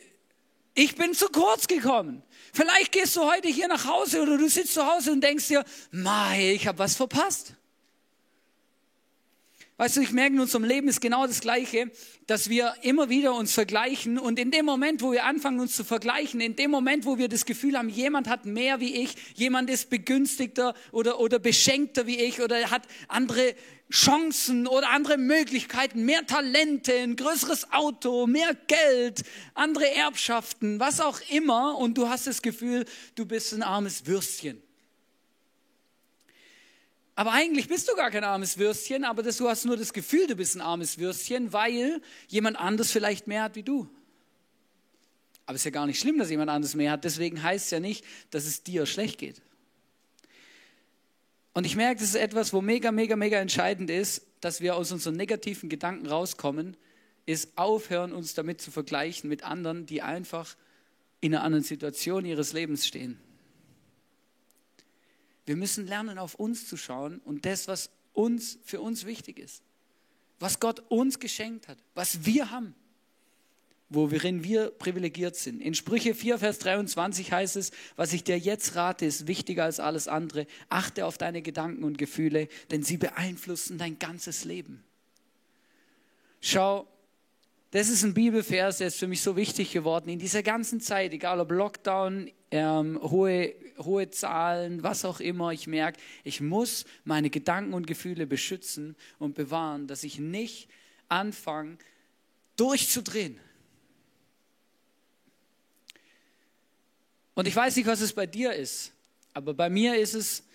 ich 0.73 0.95
bin 0.95 1.13
zu 1.13 1.27
kurz 1.27 1.67
gekommen. 1.67 2.21
Vielleicht 2.53 2.91
gehst 2.91 3.15
du 3.15 3.21
heute 3.21 3.47
hier 3.47 3.67
nach 3.67 3.85
Hause 3.85 4.21
oder 4.21 4.37
du 4.37 4.47
sitzt 4.49 4.73
zu 4.73 4.85
Hause 4.85 5.11
und 5.11 5.21
denkst 5.21 5.47
dir, 5.47 5.63
mei, 5.91 6.53
ich 6.53 6.67
habe 6.67 6.79
was 6.79 6.95
verpasst. 6.95 7.53
Weißt 9.77 9.97
du, 9.97 10.01
ich 10.01 10.13
merke 10.13 10.35
in 10.35 10.39
unserem 10.39 10.63
Leben 10.63 10.87
ist 10.87 11.01
genau 11.01 11.27
das 11.27 11.41
Gleiche, 11.41 11.91
dass 12.27 12.49
wir 12.49 12.75
immer 12.83 13.09
wieder 13.09 13.33
uns 13.33 13.53
vergleichen 13.53 14.17
und 14.17 14.39
in 14.39 14.49
dem 14.49 14.63
Moment, 14.63 15.01
wo 15.01 15.11
wir 15.11 15.25
anfangen 15.25 15.59
uns 15.59 15.75
zu 15.75 15.83
vergleichen, 15.83 16.39
in 16.39 16.55
dem 16.55 16.71
Moment, 16.71 17.05
wo 17.05 17.17
wir 17.17 17.27
das 17.27 17.45
Gefühl 17.45 17.77
haben, 17.77 17.89
jemand 17.89 18.29
hat 18.29 18.45
mehr 18.45 18.79
wie 18.79 18.95
ich, 18.95 19.15
jemand 19.33 19.69
ist 19.69 19.89
begünstigter 19.89 20.75
oder, 20.93 21.19
oder 21.19 21.39
beschenkter 21.39 22.07
wie 22.07 22.15
ich 22.15 22.39
oder 22.39 22.71
hat 22.71 22.83
andere 23.09 23.53
Chancen 23.91 24.65
oder 24.65 24.91
andere 24.91 25.17
Möglichkeiten, 25.17 26.05
mehr 26.05 26.25
Talente, 26.25 26.93
ein 26.93 27.17
größeres 27.17 27.73
Auto, 27.73 28.27
mehr 28.27 28.55
Geld, 28.67 29.23
andere 29.55 29.93
Erbschaften, 29.93 30.79
was 30.79 31.01
auch 31.01 31.19
immer 31.29 31.77
und 31.77 31.97
du 31.97 32.07
hast 32.07 32.27
das 32.27 32.41
Gefühl, 32.41 32.85
du 33.15 33.25
bist 33.25 33.53
ein 33.53 33.61
armes 33.61 34.07
Würstchen. 34.07 34.64
Aber 37.15 37.31
eigentlich 37.31 37.69
bist 37.69 37.87
du 37.89 37.95
gar 37.95 38.11
kein 38.11 38.25
armes 38.25 38.57
Würstchen, 38.57 39.05
aber 39.05 39.23
das, 39.23 39.37
du 39.37 39.47
hast 39.47 39.65
nur 39.65 39.77
das 39.77 39.93
Gefühl, 39.93 40.27
du 40.27 40.35
bist 40.35 40.55
ein 40.55 40.61
armes 40.61 40.97
Würstchen, 40.99 41.53
weil 41.53 42.01
jemand 42.27 42.59
anders 42.59 42.91
vielleicht 42.91 43.25
mehr 43.27 43.43
hat 43.43 43.55
wie 43.55 43.63
du. 43.63 43.89
Aber 45.45 45.55
es 45.55 45.61
ist 45.61 45.65
ja 45.65 45.71
gar 45.71 45.85
nicht 45.85 45.99
schlimm, 45.99 46.17
dass 46.17 46.29
jemand 46.29 46.49
anders 46.49 46.75
mehr 46.75 46.91
hat. 46.91 47.05
Deswegen 47.05 47.41
heißt 47.41 47.65
es 47.65 47.71
ja 47.71 47.79
nicht, 47.79 48.03
dass 48.31 48.45
es 48.45 48.63
dir 48.63 48.85
schlecht 48.85 49.17
geht. 49.17 49.41
Und 51.53 51.65
ich 51.65 51.77
merke, 51.77 52.01
das 52.01 52.09
ist 52.09 52.15
etwas, 52.15 52.51
wo 52.51 52.61
mega, 52.61 52.91
mega, 52.91 53.15
mega 53.15 53.37
entscheidend 53.37 53.89
ist, 53.89 54.25
dass 54.41 54.59
wir 54.59 54.75
aus 54.75 54.91
unseren 54.91 55.15
negativen 55.15 55.69
Gedanken 55.69 56.07
rauskommen, 56.07 56.75
ist 57.25 57.57
aufhören, 57.57 58.11
uns 58.11 58.33
damit 58.33 58.59
zu 58.59 58.71
vergleichen 58.71 59.29
mit 59.29 59.43
anderen, 59.43 59.85
die 59.85 60.01
einfach 60.01 60.57
in 61.21 61.33
einer 61.33 61.45
anderen 61.45 61.63
Situation 61.63 62.25
ihres 62.25 62.51
Lebens 62.51 62.85
stehen. 62.85 63.19
Wir 65.45 65.55
müssen 65.55 65.87
lernen, 65.87 66.17
auf 66.17 66.35
uns 66.35 66.67
zu 66.67 66.77
schauen 66.77 67.19
und 67.19 67.45
das, 67.45 67.67
was 67.67 67.89
uns 68.13 68.57
für 68.63 68.81
uns 68.81 69.05
wichtig 69.05 69.39
ist, 69.39 69.61
was 70.39 70.59
Gott 70.59 70.83
uns 70.89 71.19
geschenkt 71.19 71.67
hat, 71.67 71.77
was 71.93 72.25
wir 72.25 72.51
haben, 72.51 72.73
worin 73.89 74.43
wir 74.43 74.71
privilegiert 74.71 75.35
sind. 75.35 75.61
In 75.61 75.75
Sprüche 75.75 76.15
4, 76.15 76.39
Vers 76.39 76.59
23 76.59 77.31
heißt 77.31 77.55
es, 77.57 77.71
was 77.95 78.13
ich 78.13 78.23
dir 78.23 78.37
jetzt 78.37 78.75
rate, 78.75 79.05
ist 79.05 79.27
wichtiger 79.27 79.65
als 79.65 79.79
alles 79.79 80.07
andere. 80.07 80.47
Achte 80.69 81.05
auf 81.05 81.17
deine 81.17 81.41
Gedanken 81.41 81.83
und 81.83 81.97
Gefühle, 81.97 82.47
denn 82.71 82.83
sie 82.83 82.97
beeinflussen 82.97 83.77
dein 83.77 83.99
ganzes 83.99 84.45
Leben. 84.45 84.83
Schau, 86.41 86.87
das 87.75 87.89
ist 87.89 88.03
ein 88.03 88.13
Bibelvers, 88.13 88.77
der 88.77 88.87
ist 88.87 88.99
für 88.99 89.07
mich 89.07 89.21
so 89.21 89.35
wichtig 89.35 89.73
geworden. 89.73 90.07
In 90.07 90.17
dieser 90.17 90.43
ganzen 90.43 90.79
Zeit, 90.79 91.11
egal 91.11 91.41
ob 91.41 91.51
Lockdown, 91.51 92.31
ähm, 92.49 92.97
hohe, 93.01 93.53
hohe 93.79 94.09
Zahlen, 94.09 94.81
was 94.81 95.03
auch 95.03 95.19
immer, 95.19 95.51
ich 95.51 95.67
merke, 95.67 95.99
ich 96.23 96.39
muss 96.39 96.85
meine 97.03 97.29
Gedanken 97.29 97.73
und 97.73 97.85
Gefühle 97.85 98.27
beschützen 98.27 98.95
und 99.19 99.35
bewahren, 99.35 99.87
dass 99.87 100.05
ich 100.05 100.19
nicht 100.19 100.69
anfange, 101.09 101.77
durchzudrehen. 102.55 103.41
Und 107.33 107.45
ich 107.49 107.55
weiß 107.57 107.75
nicht, 107.75 107.87
was 107.87 107.99
es 107.99 108.13
bei 108.13 108.25
dir 108.25 108.53
ist, 108.53 108.93
aber 109.33 109.53
bei 109.53 109.69
mir 109.69 109.97
ist 109.97 110.13
es 110.13 110.45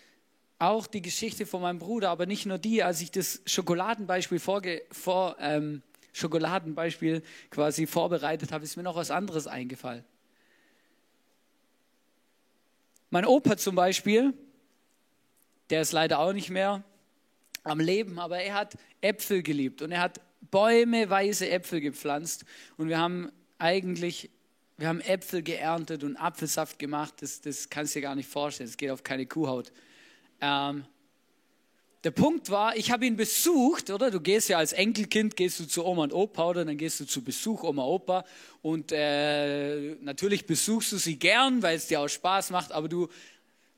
auch 0.59 0.87
die 0.87 1.03
Geschichte 1.03 1.45
von 1.45 1.61
meinem 1.61 1.81
Bruder, 1.81 2.09
aber 2.09 2.25
nicht 2.25 2.47
nur 2.47 2.57
die, 2.57 2.83
als 2.83 3.03
ich 3.03 3.11
das 3.11 3.43
Schokoladenbeispiel 3.45 4.39
vorge 4.39 4.81
vor, 4.91 5.37
ähm, 5.39 5.83
Schokoladenbeispiel 6.13 7.23
quasi 7.51 7.87
vorbereitet 7.87 8.53
habe, 8.53 8.65
ist 8.65 8.77
mir 8.77 8.83
noch 8.83 8.97
was 8.97 9.11
anderes 9.11 9.47
eingefallen. 9.47 10.05
Mein 13.11 13.27
Opa 13.27 13.57
zum 13.57 13.75
Beispiel, 13.75 14.33
der 15.71 15.81
ist 15.83 15.93
leider 15.93 16.21
auch 16.21 16.33
nicht 16.33 16.51
mehr 16.51 16.85
am 17.65 17.81
Leben, 17.81 18.19
aber 18.19 18.39
er 18.39 18.55
hat 18.55 18.77
Äpfel 19.01 19.43
geliebt 19.43 19.83
und 19.83 19.93
er 19.93 20.01
hat 20.01 20.21
Bäume, 20.51 21.11
weiße 21.11 21.49
Äpfel 21.49 21.81
gepflanzt 21.81 22.45
und 22.77 22.89
wir 22.89 22.99
haben 22.99 23.31
eigentlich, 23.59 24.31
wir 24.79 24.89
haben 24.89 25.01
Äpfel 25.01 25.43
geerntet 25.43 26.05
und 26.05 26.17
Apfelsaft 26.17 26.79
gemacht, 26.79 27.15
das, 27.21 27.41
das 27.41 27.69
kannst 27.69 27.95
du 27.95 27.99
dir 27.99 28.05
gar 28.05 28.15
nicht 28.15 28.29
vorstellen, 28.29 28.69
das 28.69 28.77
geht 28.77 28.91
auf 28.91 29.03
keine 29.03 29.27
Kuhhaut. 29.27 29.73
Ähm, 30.41 30.85
der 32.03 32.11
Punkt 32.13 32.51
war, 32.51 32.77
ich 32.77 32.91
habe 32.91 33.05
ihn 33.05 33.17
besucht, 33.17 33.91
oder? 33.91 34.11
Du 34.11 34.21
gehst 34.21 34.49
ja 34.49 34.57
als 34.57 34.73
Enkelkind, 34.73 35.37
gehst 35.37 35.61
du 35.61 35.67
zu 35.67 35.85
Oma 35.85 36.05
und 36.05 36.15
Opa 36.15 36.49
oder? 36.49 36.65
Dann 36.65 36.79
gehst 36.79 36.99
du 37.01 37.05
zu 37.05 37.23
Besuch 37.23 37.63
Oma, 37.63 37.85
Opa. 37.85 38.25
Und 38.63 38.91
äh, 38.93 39.97
natürlich 39.97 40.47
besuchst 40.47 40.93
du 40.93 40.97
sie 40.97 41.19
gern, 41.19 41.63
weil 41.63 41.77
es 41.77 41.89
dir 41.89 42.01
auch 42.01 42.09
Spaß 42.09 42.51
macht, 42.51 42.73
aber 42.73 42.89
du 42.89 43.09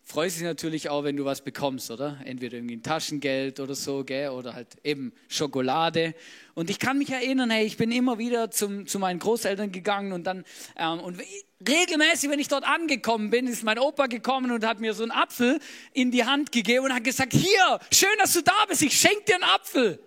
freust 0.04 0.36
dich 0.36 0.44
natürlich 0.44 0.88
auch, 0.88 1.04
wenn 1.04 1.16
du 1.16 1.24
was 1.24 1.42
bekommst, 1.42 1.90
oder? 1.90 2.18
Entweder 2.24 2.56
irgendwie 2.56 2.76
ein 2.76 2.82
Taschengeld 2.82 3.60
oder 3.60 3.74
so, 3.74 4.04
gell? 4.04 4.30
oder 4.30 4.54
halt 4.54 4.68
eben 4.84 5.12
Schokolade. 5.28 6.14
Und 6.54 6.70
ich 6.70 6.78
kann 6.78 6.98
mich 6.98 7.10
erinnern, 7.10 7.50
hey, 7.50 7.64
ich 7.64 7.76
bin 7.76 7.92
immer 7.92 8.18
wieder 8.18 8.50
zum, 8.50 8.86
zu 8.86 8.98
meinen 8.98 9.18
Großeltern 9.18 9.72
gegangen 9.72 10.12
und 10.12 10.24
dann, 10.24 10.44
ähm, 10.76 11.00
und 11.00 11.20
regelmäßig, 11.66 12.30
wenn 12.30 12.40
ich 12.40 12.48
dort 12.48 12.64
angekommen 12.64 13.30
bin, 13.30 13.46
ist 13.46 13.62
mein 13.62 13.78
Opa 13.78 14.06
gekommen 14.06 14.50
und 14.50 14.66
hat 14.66 14.80
mir 14.80 14.94
so 14.94 15.02
einen 15.02 15.12
Apfel 15.12 15.60
in 15.92 16.10
die 16.10 16.24
Hand 16.24 16.52
gegeben 16.52 16.86
und 16.86 16.94
hat 16.94 17.04
gesagt, 17.04 17.32
hier, 17.32 17.78
schön, 17.92 18.10
dass 18.18 18.32
du 18.32 18.42
da 18.42 18.66
bist, 18.68 18.82
ich 18.82 18.98
schenke 18.98 19.24
dir 19.26 19.34
einen 19.36 19.44
Apfel. 19.44 19.98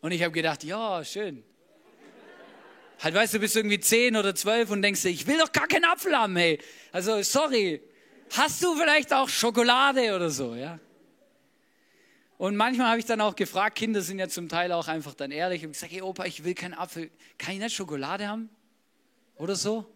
Und 0.00 0.12
ich 0.12 0.22
habe 0.22 0.32
gedacht, 0.32 0.62
ja, 0.64 1.02
schön. 1.04 1.42
Halt, 3.00 3.14
weißt 3.14 3.34
du, 3.34 3.38
bist 3.38 3.56
irgendwie 3.56 3.80
zehn 3.80 4.16
oder 4.16 4.34
zwölf 4.34 4.70
und 4.70 4.82
denkst 4.82 5.02
dir, 5.02 5.08
ich 5.08 5.26
will 5.26 5.38
doch 5.38 5.52
gar 5.52 5.68
keinen 5.68 5.84
Apfel 5.84 6.16
haben, 6.16 6.36
hey. 6.36 6.58
Also, 6.92 7.22
sorry. 7.22 7.80
Hast 8.30 8.62
du 8.62 8.74
vielleicht 8.76 9.12
auch 9.12 9.28
Schokolade 9.28 10.14
oder 10.14 10.30
so, 10.30 10.54
ja? 10.54 10.78
Und 12.36 12.56
manchmal 12.56 12.90
habe 12.90 12.98
ich 13.00 13.04
dann 13.04 13.20
auch 13.20 13.34
gefragt, 13.34 13.76
Kinder 13.76 14.00
sind 14.00 14.20
ja 14.20 14.28
zum 14.28 14.48
Teil 14.48 14.70
auch 14.70 14.86
einfach 14.86 15.14
dann 15.14 15.32
ehrlich 15.32 15.64
und 15.64 15.72
gesagt, 15.72 15.92
hey 15.92 16.02
Opa, 16.02 16.24
ich 16.24 16.44
will 16.44 16.54
keinen 16.54 16.74
Apfel. 16.74 17.10
Kann 17.36 17.54
ich 17.54 17.60
nicht 17.60 17.74
Schokolade 17.74 18.28
haben? 18.28 18.48
Oder 19.36 19.56
so? 19.56 19.86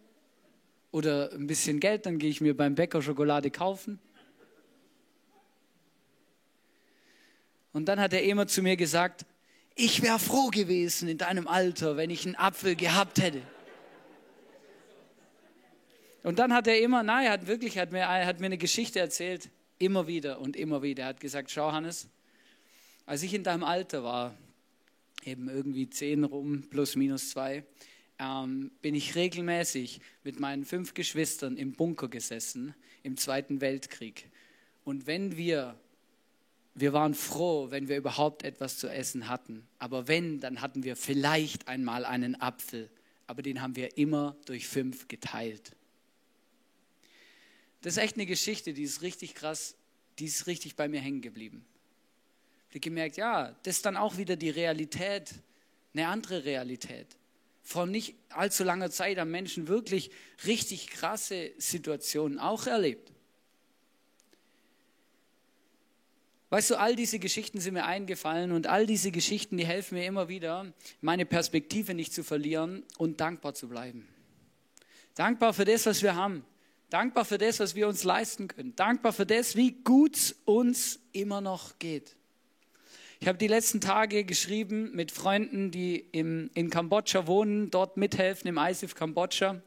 Oder 0.91 1.31
ein 1.31 1.47
bisschen 1.47 1.79
Geld, 1.79 2.05
dann 2.05 2.19
gehe 2.19 2.29
ich 2.29 2.41
mir 2.41 2.55
beim 2.55 2.75
Bäcker 2.75 3.01
Schokolade 3.01 3.49
kaufen. 3.49 3.99
Und 7.71 7.85
dann 7.85 7.99
hat 7.99 8.13
er 8.13 8.23
immer 8.23 8.45
zu 8.45 8.61
mir 8.61 8.75
gesagt, 8.75 9.25
ich 9.75 10.01
wäre 10.01 10.19
froh 10.19 10.49
gewesen 10.49 11.07
in 11.07 11.17
deinem 11.17 11.47
Alter, 11.47 11.97
wenn 11.97 12.09
ich 12.09 12.25
einen 12.25 12.35
Apfel 12.35 12.75
gehabt 12.75 13.21
hätte. 13.21 13.41
Und 16.23 16.39
dann 16.39 16.53
hat 16.53 16.67
er 16.67 16.79
immer, 16.79 17.03
nein, 17.03 17.25
er 17.25 17.33
hat 17.33 17.47
wirklich, 17.47 17.77
hat 17.77 17.91
mir, 17.91 18.07
hat 18.07 18.39
mir 18.39 18.47
eine 18.47 18.57
Geschichte 18.57 18.99
erzählt, 18.99 19.49
immer 19.77 20.07
wieder 20.07 20.39
und 20.39 20.55
immer 20.55 20.81
wieder. 20.81 21.03
Er 21.03 21.09
hat 21.09 21.19
gesagt, 21.19 21.51
schau 21.51 21.71
Hannes, 21.71 22.07
als 23.05 23.23
ich 23.23 23.33
in 23.33 23.43
deinem 23.43 23.63
Alter 23.63 24.03
war, 24.03 24.33
eben 25.25 25.49
irgendwie 25.49 25.89
zehn 25.89 26.23
rum, 26.23 26.63
plus 26.69 26.95
minus 26.95 27.31
zwei, 27.31 27.65
ähm, 28.19 28.71
bin 28.81 28.95
ich 28.95 29.15
regelmäßig 29.15 29.99
mit 30.23 30.39
meinen 30.39 30.63
fünf 30.63 30.93
Geschwistern 30.93 31.57
im 31.57 31.73
Bunker 31.73 32.07
gesessen 32.07 32.73
im 33.03 33.17
Zweiten 33.17 33.59
Weltkrieg. 33.59 34.29
Und 34.85 35.07
wenn 35.07 35.35
wir, 35.35 35.75
wir 36.73 36.93
waren 36.93 37.13
froh, 37.13 37.69
wenn 37.69 37.89
wir 37.89 37.97
überhaupt 37.97 38.43
etwas 38.43 38.77
zu 38.77 38.87
essen 38.87 39.27
hatten. 39.27 39.67
Aber 39.77 40.07
wenn, 40.07 40.39
dann 40.39 40.61
hatten 40.61 40.83
wir 40.83 40.95
vielleicht 40.95 41.67
einmal 41.67 42.05
einen 42.05 42.39
Apfel. 42.39 42.89
Aber 43.27 43.41
den 43.41 43.61
haben 43.61 43.75
wir 43.75 43.97
immer 43.97 44.37
durch 44.45 44.67
fünf 44.67 45.07
geteilt. 45.07 45.75
Das 47.83 47.97
ist 47.97 48.03
echt 48.03 48.15
eine 48.15 48.25
Geschichte, 48.25 48.73
die 48.73 48.83
ist 48.83 49.01
richtig 49.01 49.35
krass, 49.35 49.75
die 50.17 50.25
ist 50.25 50.47
richtig 50.47 50.75
bei 50.77 50.87
mir 50.87 51.01
hängen 51.01 51.21
geblieben. 51.21 51.65
Ich 52.69 52.75
habe 52.75 52.79
gemerkt, 52.79 53.17
ja, 53.17 53.55
das 53.63 53.75
ist 53.75 53.85
dann 53.85 53.97
auch 53.97 54.17
wieder 54.17 54.37
die 54.37 54.49
Realität, 54.49 55.31
eine 55.93 56.07
andere 56.07 56.45
Realität. 56.45 57.07
Vor 57.61 57.85
nicht 57.85 58.15
allzu 58.29 58.63
langer 58.63 58.89
Zeit 58.89 59.17
haben 59.17 59.31
Menschen 59.31 59.67
wirklich 59.67 60.11
richtig 60.45 60.87
krasse 60.87 61.51
Situationen 61.57 62.39
auch 62.39 62.67
erlebt. 62.67 63.11
Weißt 66.51 66.69
du, 66.69 66.75
all 66.75 66.95
diese 66.95 67.19
Geschichten 67.19 67.59
sind 67.59 67.73
mir 67.73 67.85
eingefallen 67.85 68.53
und 68.53 68.67
all 68.67 68.85
diese 68.85 69.11
Geschichten, 69.11 69.57
die 69.57 69.65
helfen 69.65 69.95
mir 69.95 70.05
immer 70.05 70.29
wieder, 70.29 70.71
meine 71.01 71.25
Perspektive 71.25 71.93
nicht 71.93 72.13
zu 72.13 72.23
verlieren 72.23 72.85
und 72.97 73.19
dankbar 73.19 73.55
zu 73.55 73.67
bleiben. 73.67 74.07
Dankbar 75.15 75.53
für 75.53 75.65
das, 75.65 75.85
was 75.85 76.01
wir 76.01 76.15
haben. 76.15 76.45
Dankbar 76.93 77.25
für 77.25 77.39
das, 77.39 77.59
was 77.59 77.73
wir 77.73 77.87
uns 77.87 78.03
leisten 78.03 78.47
können. 78.47 78.75
Dankbar 78.75 79.13
für 79.13 79.25
das, 79.25 79.55
wie 79.55 79.71
gut 79.71 80.35
uns 80.45 80.99
immer 81.11 81.41
noch 81.41 81.79
geht. 81.79 82.15
Ich 83.19 83.27
habe 83.27 83.39
die 83.39 83.47
letzten 83.47 83.81
Tage 83.81 84.25
geschrieben 84.25 84.91
mit 84.93 85.09
Freunden, 85.11 85.71
die 85.71 85.95
im, 86.11 86.51
in 86.53 86.69
Kambodscha 86.69 87.25
wohnen, 87.25 87.71
dort 87.71 87.97
mithelfen 87.97 88.47
im 88.47 88.59
ISIF 88.59 88.93
Kambodscha. 88.93 89.59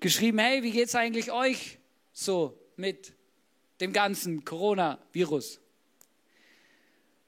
Geschrieben, 0.00 0.38
hey, 0.38 0.62
wie 0.62 0.70
geht 0.70 0.88
es 0.88 0.94
eigentlich 0.94 1.32
euch 1.32 1.76
so 2.14 2.58
mit 2.76 3.12
dem 3.82 3.92
ganzen 3.92 4.42
Coronavirus? 4.46 5.60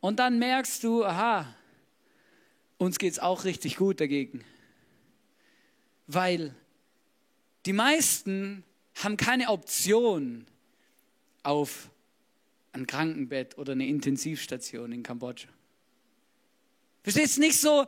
Und 0.01 0.19
dann 0.19 0.39
merkst 0.39 0.83
du, 0.83 1.05
aha, 1.05 1.55
uns 2.79 2.99
geht 2.99 3.13
es 3.13 3.19
auch 3.19 3.45
richtig 3.45 3.77
gut 3.77 4.01
dagegen. 4.01 4.47
Weil 6.07 6.55
die 7.67 7.75
meisten 7.75 8.65
haben 9.05 9.17
keine 9.17 9.49
Option 9.49 10.47
auf 11.43 11.91
ein 12.73 12.87
Krankenbett 12.87 13.59
oder 13.59 13.73
eine 13.73 13.87
Intensivstation 13.87 14.93
in 14.93 15.03
Kambodscha. 15.03 15.49
Verstehst 17.03 17.39
du 17.39 17.41
nicht 17.41 17.59
so, 17.59 17.87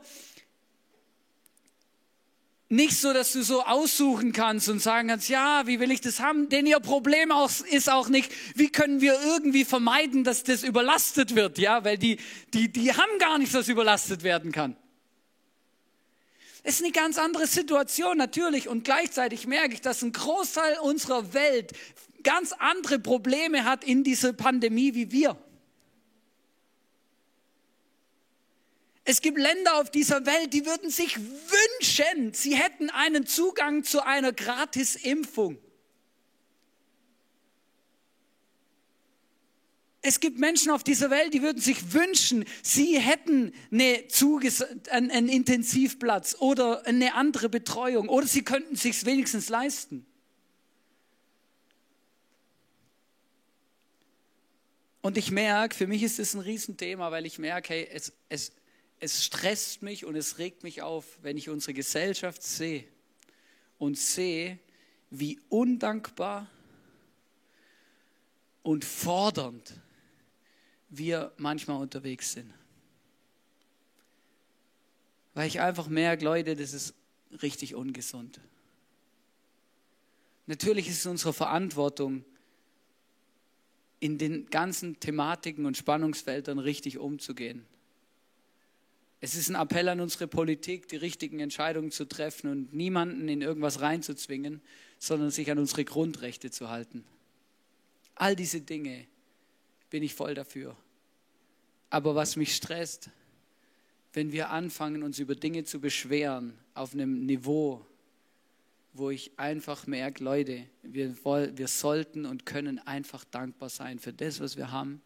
nicht 2.69 2.97
so, 2.97 3.13
dass 3.13 3.33
du 3.33 3.43
so 3.43 3.63
aussuchen 3.63 4.31
kannst 4.31 4.67
und 4.67 4.81
sagen 4.81 5.09
kannst, 5.09 5.29
ja, 5.29 5.63
wie 5.67 5.79
will 5.79 5.91
ich 5.91 6.01
das 6.01 6.19
haben? 6.19 6.49
Denn 6.49 6.65
ihr 6.65 6.79
Problem 6.79 7.31
auch, 7.31 7.51
ist 7.69 7.89
auch 7.89 8.09
nicht, 8.09 8.31
wie 8.55 8.69
können 8.69 8.99
wir 8.99 9.19
irgendwie 9.21 9.63
vermeiden, 9.63 10.23
dass 10.23 10.43
das 10.43 10.63
überlastet 10.63 11.35
wird, 11.35 11.59
ja, 11.59 11.83
weil 11.83 11.97
die, 11.97 12.17
die, 12.53 12.71
die 12.71 12.91
haben 12.91 13.19
gar 13.19 13.37
nichts, 13.37 13.53
was 13.53 13.67
überlastet 13.67 14.23
werden 14.23 14.51
kann. 14.51 14.75
Ist 16.63 16.81
eine 16.81 16.91
ganz 16.91 17.17
andere 17.17 17.45
Situation 17.45 18.17
natürlich 18.17 18.69
und 18.69 18.85
gleichzeitig 18.85 19.47
merke 19.47 19.73
ich, 19.73 19.81
dass 19.81 20.01
ein 20.01 20.13
Großteil 20.13 20.79
unserer 20.79 21.33
Welt 21.33 21.73
ganz 22.23 22.53
andere 22.53 22.99
Probleme 22.99 23.65
hat 23.65 23.83
in 23.83 24.03
dieser 24.03 24.31
Pandemie 24.31 24.95
wie 24.95 25.11
wir. 25.11 25.37
Es 29.05 29.19
gibt 29.19 29.37
Länder 29.37 29.81
auf 29.81 29.91
dieser 29.91 30.25
Welt, 30.25 30.53
die 30.53 30.65
würden 30.65 30.89
sich 30.89 31.17
wünschen, 31.19 32.33
sie 32.33 32.55
hätten 32.55 32.89
einen 32.89 33.25
Zugang 33.25 33.83
zu 33.83 34.05
einer 34.05 34.31
Gratisimpfung. 34.31 35.57
Es 40.05 40.19
gibt 40.19 40.37
Menschen 40.37 40.69
auf 40.69 40.83
dieser 40.83 41.09
Welt, 41.09 41.33
die 41.33 41.41
würden 41.41 41.61
sich 41.61 41.93
wünschen, 41.93 42.43
sie 42.61 42.99
hätten 42.99 43.53
eine 43.71 44.05
Zuges 44.09 44.61
einen, 44.89 45.09
einen 45.09 45.29
Intensivplatz 45.29 46.35
oder 46.39 46.85
eine 46.85 47.15
andere 47.15 47.47
Betreuung 47.47 48.09
oder 48.09 48.27
sie 48.27 48.43
könnten 48.43 48.75
sich 48.75 49.05
wenigstens 49.05 49.47
leisten. 49.47 50.05
Und 55.01 55.17
ich 55.17 55.31
merke, 55.31 55.73
für 55.73 55.87
mich 55.87 56.03
ist 56.03 56.19
es 56.19 56.33
ein 56.33 56.41
Riesenthema, 56.41 57.09
weil 57.11 57.25
ich 57.25 57.39
merke, 57.39 57.73
hey, 57.73 57.87
es, 57.89 58.11
es, 58.27 58.51
es 58.99 59.23
stresst 59.23 59.83
mich 59.83 60.03
und 60.03 60.17
es 60.17 60.37
regt 60.37 60.63
mich 60.63 60.81
auf, 60.81 61.17
wenn 61.21 61.37
ich 61.37 61.49
unsere 61.49 61.73
Gesellschaft 61.73 62.43
sehe 62.43 62.83
und 63.77 63.97
sehe, 63.97 64.59
wie 65.09 65.39
undankbar 65.47 66.49
und 68.63 68.83
fordernd 68.83 69.81
wir 70.97 71.31
manchmal 71.37 71.81
unterwegs 71.81 72.33
sind. 72.33 72.53
Weil 75.33 75.47
ich 75.47 75.59
einfach 75.59 75.87
merke, 75.87 76.23
Leute, 76.23 76.55
das 76.55 76.73
ist 76.73 76.93
richtig 77.41 77.75
ungesund. 77.75 78.39
Natürlich 80.45 80.87
ist 80.87 80.99
es 80.99 81.05
unsere 81.05 81.33
Verantwortung, 81.33 82.23
in 83.99 84.17
den 84.17 84.47
ganzen 84.47 84.99
Thematiken 84.99 85.65
und 85.65 85.77
Spannungsfeldern 85.77 86.59
richtig 86.59 86.97
umzugehen. 86.97 87.65
Es 89.21 89.35
ist 89.35 89.49
ein 89.49 89.55
Appell 89.55 89.87
an 89.87 90.01
unsere 90.01 90.27
Politik, 90.27 90.89
die 90.89 90.97
richtigen 90.97 91.39
Entscheidungen 91.39 91.89
zu 91.89 92.05
treffen 92.05 92.51
und 92.51 92.73
niemanden 92.73 93.29
in 93.29 93.41
irgendwas 93.41 93.79
reinzuzwingen, 93.79 94.61
sondern 94.99 95.31
sich 95.31 95.49
an 95.49 95.57
unsere 95.57 95.85
Grundrechte 95.85 96.51
zu 96.51 96.69
halten. 96.69 97.05
All 98.15 98.35
diese 98.35 98.59
Dinge 98.59 99.07
bin 99.93 100.01
ich 100.01 100.15
voll 100.15 100.33
dafür. 100.33 100.75
Aber 101.91 102.15
was 102.15 102.35
mich 102.35 102.55
stresst, 102.55 103.11
wenn 104.13 104.31
wir 104.31 104.49
anfangen, 104.49 105.03
uns 105.03 105.19
über 105.19 105.35
Dinge 105.35 105.65
zu 105.65 105.79
beschweren 105.79 106.57
auf 106.73 106.95
einem 106.95 107.27
Niveau, 107.27 107.85
wo 108.93 109.11
ich 109.11 109.37
einfach 109.37 109.85
merke, 109.85 110.23
Leute, 110.23 110.65
wir, 110.81 111.15
wir 111.23 111.67
sollten 111.67 112.25
und 112.25 112.43
können 112.43 112.79
einfach 112.79 113.23
dankbar 113.23 113.69
sein 113.69 113.99
für 113.99 114.11
das, 114.11 114.39
was 114.39 114.57
wir 114.57 114.71
haben 114.71 114.99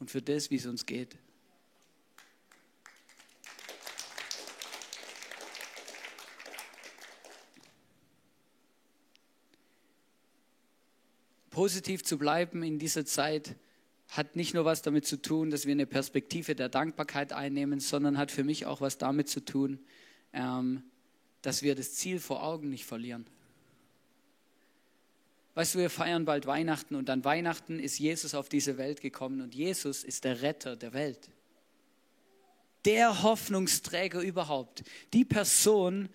und 0.00 0.10
für 0.10 0.20
das, 0.20 0.50
wie 0.50 0.56
es 0.56 0.66
uns 0.66 0.84
geht. 0.84 1.16
positiv 11.50 12.04
zu 12.04 12.18
bleiben 12.18 12.62
in 12.62 12.78
dieser 12.78 13.04
Zeit 13.04 13.56
hat 14.08 14.36
nicht 14.36 14.54
nur 14.54 14.64
was 14.64 14.82
damit 14.82 15.06
zu 15.06 15.20
tun, 15.20 15.50
dass 15.50 15.66
wir 15.66 15.72
eine 15.72 15.86
Perspektive 15.86 16.54
der 16.54 16.68
Dankbarkeit 16.68 17.32
einnehmen, 17.32 17.78
sondern 17.80 18.16
hat 18.16 18.30
für 18.30 18.44
mich 18.44 18.66
auch 18.66 18.80
was 18.80 18.98
damit 18.98 19.28
zu 19.28 19.44
tun, 19.44 19.78
ähm, 20.32 20.82
dass 21.42 21.62
wir 21.62 21.74
das 21.74 21.94
Ziel 21.94 22.18
vor 22.18 22.42
Augen 22.42 22.70
nicht 22.70 22.86
verlieren. 22.86 23.26
Weißt 25.54 25.74
du, 25.74 25.80
wir 25.80 25.90
feiern 25.90 26.24
bald 26.24 26.46
Weihnachten 26.46 26.94
und 26.94 27.10
an 27.10 27.24
Weihnachten 27.24 27.80
ist 27.80 27.98
Jesus 27.98 28.34
auf 28.34 28.48
diese 28.48 28.78
Welt 28.78 29.00
gekommen 29.00 29.40
und 29.40 29.54
Jesus 29.54 30.04
ist 30.04 30.24
der 30.24 30.40
Retter 30.40 30.76
der 30.76 30.92
Welt. 30.92 31.30
Der 32.84 33.22
Hoffnungsträger 33.22 34.20
überhaupt. 34.20 34.84
Die 35.12 35.24
Person, 35.24 36.08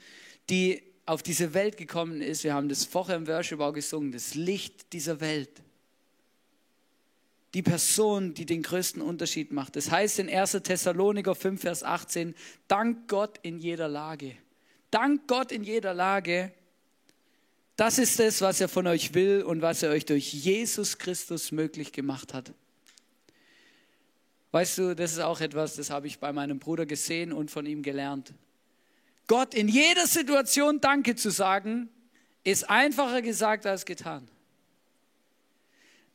die 0.50 0.82
auf 1.06 1.22
diese 1.22 1.54
Welt 1.54 1.78
gekommen 1.78 2.22
ist, 2.22 2.44
wir 2.44 2.54
haben 2.54 2.70
das 2.70 2.86
vorher 2.86 3.18
im 3.18 3.28
Worship 3.28 3.60
auch 3.60 3.74
gesungen, 3.74 4.14
das 4.14 4.34
Licht 4.34 4.94
dieser 4.94 5.20
Welt. 5.20 5.62
Die 7.54 7.62
Person, 7.62 8.34
die 8.34 8.46
den 8.46 8.64
größten 8.64 9.02
Unterschied 9.02 9.52
macht. 9.52 9.76
Das 9.76 9.92
heißt 9.92 10.20
in 10.20 10.30
1. 10.30 10.52
Thessaloniker 10.64 11.36
5, 11.36 11.62
Vers 11.62 11.84
18, 11.84 12.34
dank 12.68 13.08
Gott 13.08 13.38
in 13.44 13.60
jeder 13.60 13.88
Lage. 13.88 14.36
Dank 14.90 15.28
Gott 15.28 15.52
in 15.52 15.64
jeder 15.64 15.94
Lage. 15.94 16.52
Das 17.76 17.98
ist 17.98 18.20
es, 18.20 18.42
was 18.42 18.62
er 18.62 18.70
von 18.70 18.88
euch 18.88 19.14
will 19.14 19.44
und 19.44 19.62
was 19.62 19.84
er 19.84 19.92
euch 19.92 20.06
durch 20.06 20.34
Jesus 20.34 20.98
Christus 20.98 21.52
möglich 21.52 21.92
gemacht 21.92 22.34
hat. 22.34 22.54
Weißt 24.52 24.78
du, 24.78 24.96
das 24.96 25.14
ist 25.14 25.20
auch 25.20 25.42
etwas, 25.42 25.76
das 25.76 25.90
habe 25.90 26.06
ich 26.06 26.20
bei 26.20 26.32
meinem 26.32 26.60
Bruder 26.60 26.86
gesehen 26.86 27.34
und 27.34 27.50
von 27.50 27.66
ihm 27.66 27.82
gelernt. 27.82 28.34
Gott 29.26 29.56
in 29.56 29.68
jeder 29.68 30.06
Situation 30.06 30.80
Danke 30.80 31.16
zu 31.16 31.32
sagen, 31.32 31.90
ist 32.44 32.70
einfacher 32.70 33.24
gesagt 33.24 33.66
als 33.66 33.86
getan. 33.86 34.28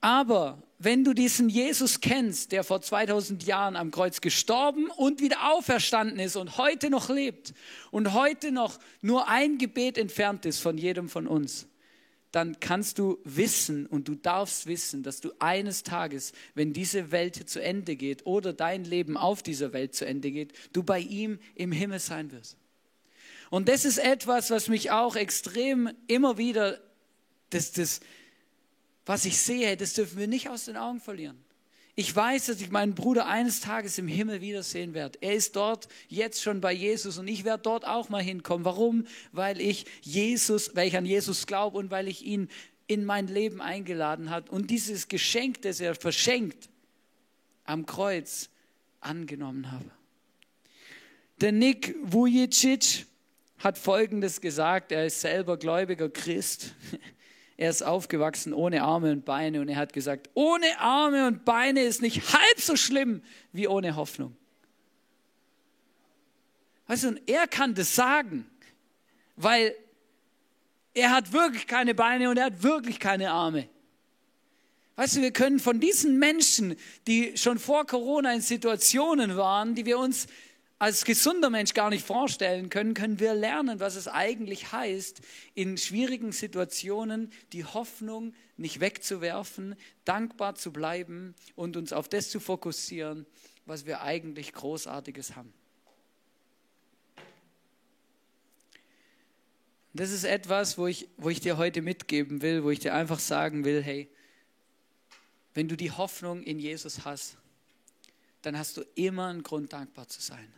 Aber 0.00 0.62
wenn 0.78 1.02
du 1.02 1.12
diesen 1.12 1.48
Jesus 1.48 2.00
kennst, 2.00 2.52
der 2.52 2.62
vor 2.62 2.80
2000 2.80 3.44
Jahren 3.44 3.74
am 3.74 3.90
Kreuz 3.90 4.20
gestorben 4.20 4.86
und 4.96 5.20
wieder 5.20 5.52
auferstanden 5.52 6.20
ist 6.20 6.36
und 6.36 6.56
heute 6.56 6.88
noch 6.88 7.08
lebt 7.08 7.52
und 7.90 8.12
heute 8.12 8.52
noch 8.52 8.78
nur 9.00 9.28
ein 9.28 9.58
Gebet 9.58 9.98
entfernt 9.98 10.46
ist 10.46 10.60
von 10.60 10.78
jedem 10.78 11.08
von 11.08 11.26
uns, 11.26 11.66
dann 12.30 12.60
kannst 12.60 12.98
du 12.98 13.18
wissen 13.24 13.86
und 13.86 14.06
du 14.06 14.14
darfst 14.14 14.66
wissen, 14.66 15.02
dass 15.02 15.20
du 15.20 15.32
eines 15.38 15.82
Tages, 15.82 16.32
wenn 16.54 16.72
diese 16.72 17.10
Welt 17.10 17.48
zu 17.48 17.60
Ende 17.60 17.96
geht 17.96 18.26
oder 18.26 18.52
dein 18.52 18.84
Leben 18.84 19.16
auf 19.16 19.42
dieser 19.42 19.72
Welt 19.72 19.94
zu 19.94 20.06
Ende 20.06 20.30
geht, 20.30 20.52
du 20.72 20.82
bei 20.82 21.00
ihm 21.00 21.38
im 21.54 21.72
Himmel 21.72 21.98
sein 21.98 22.30
wirst. 22.30 22.56
Und 23.50 23.68
das 23.68 23.84
ist 23.84 23.98
etwas, 23.98 24.50
was 24.50 24.68
mich 24.68 24.90
auch 24.90 25.16
extrem 25.16 25.90
immer 26.06 26.36
wieder, 26.36 26.78
das, 27.50 27.72
das, 27.72 28.00
was 29.08 29.24
ich 29.24 29.38
sehe, 29.38 29.74
das 29.78 29.94
dürfen 29.94 30.18
wir 30.18 30.26
nicht 30.26 30.50
aus 30.50 30.66
den 30.66 30.76
Augen 30.76 31.00
verlieren. 31.00 31.42
Ich 31.94 32.14
weiß, 32.14 32.46
dass 32.46 32.60
ich 32.60 32.70
meinen 32.70 32.94
Bruder 32.94 33.26
eines 33.26 33.62
Tages 33.62 33.96
im 33.96 34.06
Himmel 34.06 34.42
wiedersehen 34.42 34.92
werde. 34.92 35.18
Er 35.22 35.32
ist 35.32 35.56
dort 35.56 35.88
jetzt 36.08 36.42
schon 36.42 36.60
bei 36.60 36.74
Jesus 36.74 37.16
und 37.16 37.26
ich 37.26 37.44
werde 37.44 37.62
dort 37.62 37.86
auch 37.86 38.10
mal 38.10 38.22
hinkommen. 38.22 38.66
Warum? 38.66 39.06
Weil 39.32 39.62
ich 39.62 39.86
Jesus, 40.02 40.76
weil 40.76 40.88
ich 40.88 40.96
an 40.96 41.06
Jesus 41.06 41.46
glaube 41.46 41.78
und 41.78 41.90
weil 41.90 42.06
ich 42.06 42.22
ihn 42.22 42.50
in 42.86 43.06
mein 43.06 43.28
Leben 43.28 43.62
eingeladen 43.62 44.28
hat 44.28 44.50
und 44.50 44.70
dieses 44.70 45.08
Geschenk, 45.08 45.62
das 45.62 45.80
er 45.80 45.94
verschenkt, 45.94 46.68
am 47.64 47.86
Kreuz 47.86 48.50
angenommen 49.00 49.72
habe. 49.72 49.90
Der 51.40 51.52
Nick 51.52 51.96
Vujicic 52.02 53.06
hat 53.56 53.78
Folgendes 53.78 54.42
gesagt. 54.42 54.92
Er 54.92 55.06
ist 55.06 55.22
selber 55.22 55.56
gläubiger 55.56 56.10
Christ. 56.10 56.74
Er 57.58 57.70
ist 57.70 57.82
aufgewachsen 57.82 58.54
ohne 58.54 58.82
Arme 58.82 59.10
und 59.10 59.24
Beine 59.24 59.60
und 59.60 59.68
er 59.68 59.74
hat 59.74 59.92
gesagt, 59.92 60.30
ohne 60.34 60.78
Arme 60.78 61.26
und 61.26 61.44
Beine 61.44 61.82
ist 61.82 62.00
nicht 62.00 62.32
halb 62.32 62.60
so 62.60 62.76
schlimm 62.76 63.20
wie 63.52 63.66
ohne 63.66 63.96
Hoffnung. 63.96 64.36
Weißt 66.86 67.02
du, 67.02 67.08
und 67.08 67.28
er 67.28 67.48
kann 67.48 67.74
das 67.74 67.96
sagen, 67.96 68.48
weil 69.34 69.74
er 70.94 71.10
hat 71.10 71.32
wirklich 71.32 71.66
keine 71.66 71.96
Beine 71.96 72.30
und 72.30 72.36
er 72.36 72.44
hat 72.44 72.62
wirklich 72.62 73.00
keine 73.00 73.32
Arme. 73.32 73.68
Weißt 74.94 75.16
du, 75.16 75.20
wir 75.20 75.32
können 75.32 75.58
von 75.58 75.80
diesen 75.80 76.16
Menschen, 76.20 76.76
die 77.08 77.36
schon 77.36 77.58
vor 77.58 77.86
Corona 77.86 78.34
in 78.34 78.40
Situationen 78.40 79.36
waren, 79.36 79.74
die 79.74 79.84
wir 79.84 79.98
uns 79.98 80.28
als 80.78 81.04
gesunder 81.04 81.50
Mensch 81.50 81.74
gar 81.74 81.90
nicht 81.90 82.06
vorstellen 82.06 82.70
können, 82.70 82.94
können 82.94 83.18
wir 83.18 83.34
lernen, 83.34 83.80
was 83.80 83.96
es 83.96 84.06
eigentlich 84.06 84.70
heißt, 84.70 85.20
in 85.54 85.76
schwierigen 85.76 86.30
Situationen 86.30 87.32
die 87.52 87.64
Hoffnung 87.64 88.32
nicht 88.56 88.78
wegzuwerfen, 88.80 89.74
dankbar 90.04 90.54
zu 90.54 90.72
bleiben 90.72 91.34
und 91.56 91.76
uns 91.76 91.92
auf 91.92 92.08
das 92.08 92.30
zu 92.30 92.38
fokussieren, 92.38 93.26
was 93.66 93.86
wir 93.86 94.02
eigentlich 94.02 94.52
Großartiges 94.52 95.34
haben. 95.34 95.52
Das 99.94 100.12
ist 100.12 100.24
etwas, 100.24 100.78
wo 100.78 100.86
ich, 100.86 101.08
wo 101.16 101.28
ich 101.28 101.40
dir 101.40 101.56
heute 101.56 101.82
mitgeben 101.82 102.40
will, 102.40 102.62
wo 102.62 102.70
ich 102.70 102.78
dir 102.78 102.94
einfach 102.94 103.18
sagen 103.18 103.64
will, 103.64 103.82
hey, 103.82 104.08
wenn 105.54 105.66
du 105.66 105.76
die 105.76 105.90
Hoffnung 105.90 106.44
in 106.44 106.60
Jesus 106.60 107.04
hast, 107.04 107.36
dann 108.42 108.56
hast 108.56 108.76
du 108.76 108.82
immer 108.94 109.26
einen 109.26 109.42
Grund, 109.42 109.72
dankbar 109.72 110.06
zu 110.06 110.20
sein 110.22 110.52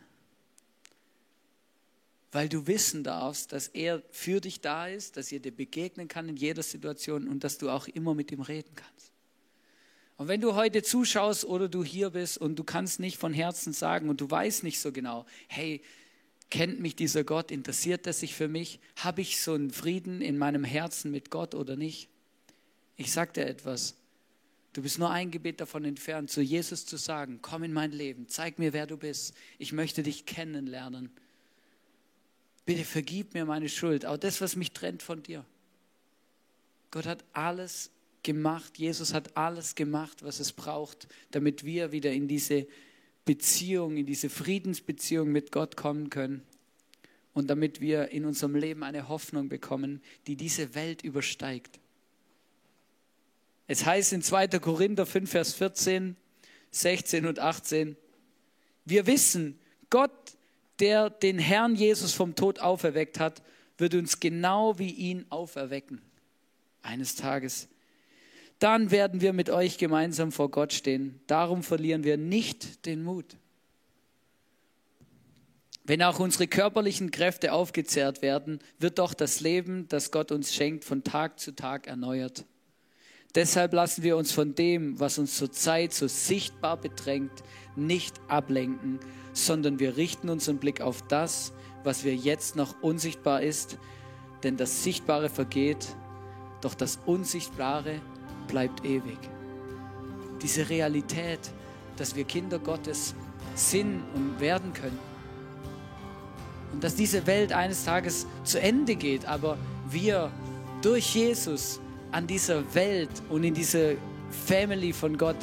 weil 2.31 2.47
du 2.47 2.67
wissen 2.67 3.03
darfst, 3.03 3.51
dass 3.51 3.67
er 3.67 4.01
für 4.11 4.39
dich 4.39 4.61
da 4.61 4.87
ist, 4.87 5.17
dass 5.17 5.31
er 5.31 5.39
dir 5.39 5.51
begegnen 5.51 6.07
kann 6.07 6.29
in 6.29 6.37
jeder 6.37 6.63
Situation 6.63 7.27
und 7.27 7.43
dass 7.43 7.57
du 7.57 7.69
auch 7.69 7.87
immer 7.87 8.13
mit 8.13 8.31
ihm 8.31 8.41
reden 8.41 8.73
kannst. 8.75 9.11
Und 10.17 10.27
wenn 10.27 10.39
du 10.39 10.55
heute 10.55 10.83
zuschaust 10.83 11.45
oder 11.45 11.67
du 11.67 11.83
hier 11.83 12.11
bist 12.11 12.37
und 12.37 12.57
du 12.57 12.63
kannst 12.63 12.99
nicht 12.99 13.17
von 13.17 13.33
Herzen 13.33 13.73
sagen 13.73 14.07
und 14.07 14.21
du 14.21 14.29
weißt 14.29 14.63
nicht 14.63 14.79
so 14.79 14.91
genau, 14.91 15.25
hey, 15.47 15.81
kennt 16.51 16.79
mich 16.79 16.95
dieser 16.95 17.23
Gott, 17.23 17.49
interessiert 17.49 18.05
er 18.05 18.13
sich 18.13 18.35
für 18.35 18.47
mich, 18.47 18.79
habe 18.97 19.21
ich 19.21 19.41
so 19.41 19.53
einen 19.53 19.71
Frieden 19.71 20.21
in 20.21 20.37
meinem 20.37 20.63
Herzen 20.63 21.11
mit 21.11 21.31
Gott 21.31 21.55
oder 21.55 21.75
nicht? 21.75 22.07
Ich 22.97 23.11
sage 23.11 23.33
dir 23.33 23.47
etwas. 23.47 23.95
Du 24.73 24.83
bist 24.83 24.99
nur 24.99 25.09
ein 25.09 25.31
Gebet 25.31 25.59
davon 25.59 25.83
entfernt, 25.83 26.29
zu 26.29 26.41
Jesus 26.41 26.85
zu 26.85 26.97
sagen, 26.97 27.39
komm 27.41 27.63
in 27.63 27.73
mein 27.73 27.91
Leben, 27.91 28.27
zeig 28.29 28.59
mir, 28.59 28.73
wer 28.73 28.87
du 28.87 28.95
bist. 28.95 29.33
Ich 29.57 29.73
möchte 29.73 30.03
dich 30.03 30.25
kennenlernen. 30.25 31.09
Bitte 32.71 32.85
vergib 32.85 33.33
mir 33.33 33.43
meine 33.43 33.67
Schuld, 33.67 34.05
auch 34.05 34.15
das, 34.15 34.39
was 34.39 34.55
mich 34.55 34.71
trennt 34.71 35.03
von 35.03 35.21
dir. 35.21 35.43
Gott 36.89 37.05
hat 37.05 37.25
alles 37.33 37.91
gemacht, 38.23 38.77
Jesus 38.77 39.13
hat 39.13 39.35
alles 39.35 39.75
gemacht, 39.75 40.23
was 40.23 40.39
es 40.39 40.53
braucht, 40.53 41.09
damit 41.31 41.65
wir 41.65 41.91
wieder 41.91 42.13
in 42.13 42.29
diese 42.29 42.65
Beziehung, 43.25 43.97
in 43.97 44.05
diese 44.05 44.29
Friedensbeziehung 44.29 45.29
mit 45.29 45.51
Gott 45.51 45.75
kommen 45.75 46.09
können 46.09 46.43
und 47.33 47.49
damit 47.49 47.81
wir 47.81 48.07
in 48.11 48.23
unserem 48.23 48.55
Leben 48.55 48.83
eine 48.83 49.09
Hoffnung 49.09 49.49
bekommen, 49.49 50.01
die 50.27 50.37
diese 50.37 50.73
Welt 50.73 51.01
übersteigt. 51.01 51.77
Es 53.67 53.85
heißt 53.85 54.13
in 54.13 54.21
2. 54.21 54.47
Korinther 54.59 55.05
5, 55.05 55.29
Vers 55.29 55.53
14, 55.55 56.15
16 56.71 57.25
und 57.25 57.39
18, 57.39 57.97
wir 58.85 59.07
wissen, 59.07 59.59
Gott 59.89 60.37
der 60.81 61.09
den 61.09 61.39
Herrn 61.39 61.75
Jesus 61.75 62.13
vom 62.13 62.35
Tod 62.35 62.59
auferweckt 62.59 63.19
hat, 63.19 63.41
wird 63.77 63.95
uns 63.95 64.19
genau 64.19 64.77
wie 64.79 64.91
ihn 64.91 65.25
auferwecken. 65.29 66.01
Eines 66.81 67.15
Tages. 67.15 67.67
Dann 68.59 68.91
werden 68.91 69.21
wir 69.21 69.33
mit 69.33 69.49
euch 69.49 69.77
gemeinsam 69.77 70.31
vor 70.31 70.49
Gott 70.51 70.73
stehen. 70.73 71.19
Darum 71.27 71.63
verlieren 71.63 72.03
wir 72.03 72.17
nicht 72.17 72.85
den 72.85 73.03
Mut. 73.03 73.37
Wenn 75.83 76.03
auch 76.03 76.19
unsere 76.19 76.47
körperlichen 76.47 77.09
Kräfte 77.09 77.53
aufgezehrt 77.53 78.21
werden, 78.21 78.59
wird 78.77 78.99
doch 78.99 79.13
das 79.13 79.39
Leben, 79.39 79.87
das 79.87 80.11
Gott 80.11 80.31
uns 80.31 80.53
schenkt, 80.53 80.85
von 80.85 81.03
Tag 81.03 81.39
zu 81.39 81.55
Tag 81.55 81.87
erneuert. 81.87 82.45
Deshalb 83.35 83.73
lassen 83.73 84.03
wir 84.03 84.17
uns 84.17 84.33
von 84.33 84.55
dem, 84.55 84.99
was 84.99 85.17
uns 85.17 85.37
zurzeit 85.37 85.93
so 85.93 86.07
sichtbar 86.07 86.75
bedrängt, 86.75 87.43
nicht 87.75 88.19
ablenken, 88.27 88.99
sondern 89.31 89.79
wir 89.79 89.95
richten 89.95 90.29
unseren 90.29 90.57
Blick 90.57 90.81
auf 90.81 91.01
das, 91.07 91.53
was 91.83 92.03
wir 92.03 92.13
jetzt 92.13 92.55
noch 92.57 92.75
unsichtbar 92.81 93.41
ist, 93.41 93.77
denn 94.43 94.57
das 94.57 94.83
Sichtbare 94.83 95.29
vergeht, 95.29 95.95
doch 96.59 96.73
das 96.73 96.99
Unsichtbare 97.05 98.01
bleibt 98.47 98.83
ewig. 98.83 99.17
Diese 100.41 100.69
Realität, 100.69 101.39
dass 101.95 102.15
wir 102.15 102.25
Kinder 102.25 102.59
Gottes 102.59 103.15
sind 103.55 104.03
und 104.13 104.39
werden 104.39 104.73
können. 104.73 104.99
Und 106.73 106.83
dass 106.83 106.95
diese 106.95 107.25
Welt 107.27 107.53
eines 107.53 107.85
Tages 107.85 108.27
zu 108.43 108.59
Ende 108.59 108.95
geht, 108.95 109.25
aber 109.25 109.57
wir 109.89 110.31
durch 110.81 111.15
Jesus 111.15 111.79
an 112.11 112.27
dieser 112.27 112.73
Welt 112.73 113.09
und 113.29 113.43
in 113.43 113.53
dieser 113.53 113.93
Family 114.29 114.93
von 114.93 115.17
Gott 115.17 115.37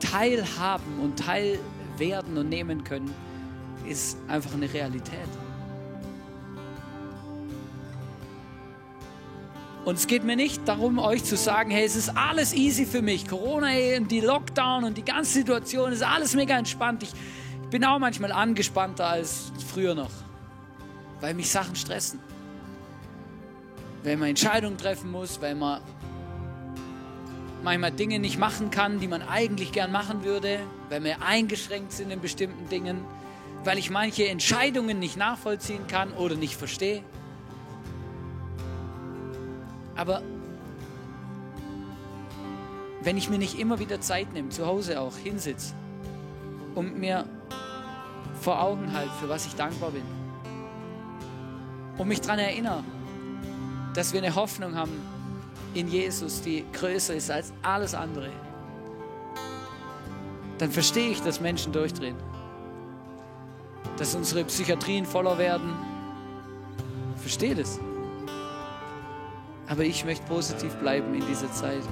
teilhaben 0.00 1.00
und 1.00 1.18
teilwerden 1.18 2.38
und 2.38 2.48
nehmen 2.48 2.84
können 2.84 3.12
ist 3.86 4.18
einfach 4.28 4.54
eine 4.54 4.72
Realität. 4.72 5.28
Und 9.84 9.94
es 9.94 10.08
geht 10.08 10.24
mir 10.24 10.34
nicht 10.34 10.66
darum, 10.66 10.98
euch 10.98 11.22
zu 11.22 11.36
sagen, 11.36 11.70
hey, 11.70 11.84
es 11.84 11.94
ist 11.94 12.16
alles 12.16 12.52
easy 12.52 12.84
für 12.84 13.02
mich. 13.02 13.28
Corona 13.28 13.68
und 13.96 14.10
die 14.10 14.20
Lockdown 14.20 14.82
und 14.82 14.96
die 14.96 15.04
ganze 15.04 15.32
Situation 15.32 15.92
ist 15.92 16.02
alles 16.02 16.34
mega 16.34 16.58
entspannt. 16.58 17.04
Ich 17.04 17.12
bin 17.70 17.84
auch 17.84 18.00
manchmal 18.00 18.32
angespannter 18.32 19.06
als 19.06 19.52
früher 19.72 19.94
noch, 19.94 20.10
weil 21.20 21.34
mich 21.34 21.48
Sachen 21.48 21.76
stressen. 21.76 22.18
Weil 24.02 24.16
man 24.16 24.30
Entscheidungen 24.30 24.76
treffen 24.76 25.12
muss, 25.12 25.40
weil 25.40 25.54
man 25.54 25.80
manchmal 27.62 27.92
Dinge 27.92 28.18
nicht 28.18 28.38
machen 28.38 28.70
kann, 28.70 29.00
die 29.00 29.08
man 29.08 29.22
eigentlich 29.22 29.72
gern 29.72 29.92
machen 29.92 30.24
würde, 30.24 30.60
weil 30.88 31.02
wir 31.04 31.22
eingeschränkt 31.22 31.92
sind 31.92 32.10
in 32.10 32.20
bestimmten 32.20 32.68
Dingen 32.68 33.04
weil 33.66 33.78
ich 33.78 33.90
manche 33.90 34.28
Entscheidungen 34.28 35.00
nicht 35.00 35.16
nachvollziehen 35.16 35.86
kann 35.88 36.12
oder 36.12 36.36
nicht 36.36 36.56
verstehe. 36.56 37.02
Aber 39.96 40.22
wenn 43.02 43.16
ich 43.16 43.28
mir 43.28 43.38
nicht 43.38 43.58
immer 43.58 43.78
wieder 43.80 44.00
Zeit 44.00 44.32
nehme, 44.32 44.50
zu 44.50 44.66
Hause 44.66 45.00
auch 45.00 45.16
hinsitze 45.16 45.74
und 46.74 46.98
mir 46.98 47.26
vor 48.40 48.62
Augen 48.62 48.92
halte, 48.92 49.10
für 49.20 49.28
was 49.28 49.46
ich 49.46 49.54
dankbar 49.54 49.90
bin 49.90 50.02
und 51.98 52.06
mich 52.06 52.20
daran 52.20 52.38
erinnere, 52.38 52.84
dass 53.94 54.12
wir 54.12 54.22
eine 54.22 54.34
Hoffnung 54.34 54.76
haben 54.76 54.92
in 55.76 55.88
Jesus, 55.88 56.42
die 56.42 56.64
größer 56.72 57.14
ist 57.14 57.30
als 57.30 57.52
alles 57.62 57.94
andere, 57.94 58.30
dann 60.58 60.70
verstehe 60.70 61.10
ich, 61.10 61.20
dass 61.20 61.40
Menschen 61.40 61.72
durchdrehen 61.72 62.16
dass 63.96 64.14
unsere 64.14 64.44
Psychiatrien 64.44 65.04
voller 65.04 65.38
werden. 65.38 65.74
Verstehe 67.16 67.54
das. 67.54 67.80
Aber 69.68 69.82
ich 69.82 70.04
möchte 70.04 70.24
positiv 70.26 70.72
bleiben 70.76 71.14
in 71.14 71.26
dieser 71.26 71.50
Zeit. 71.52 71.82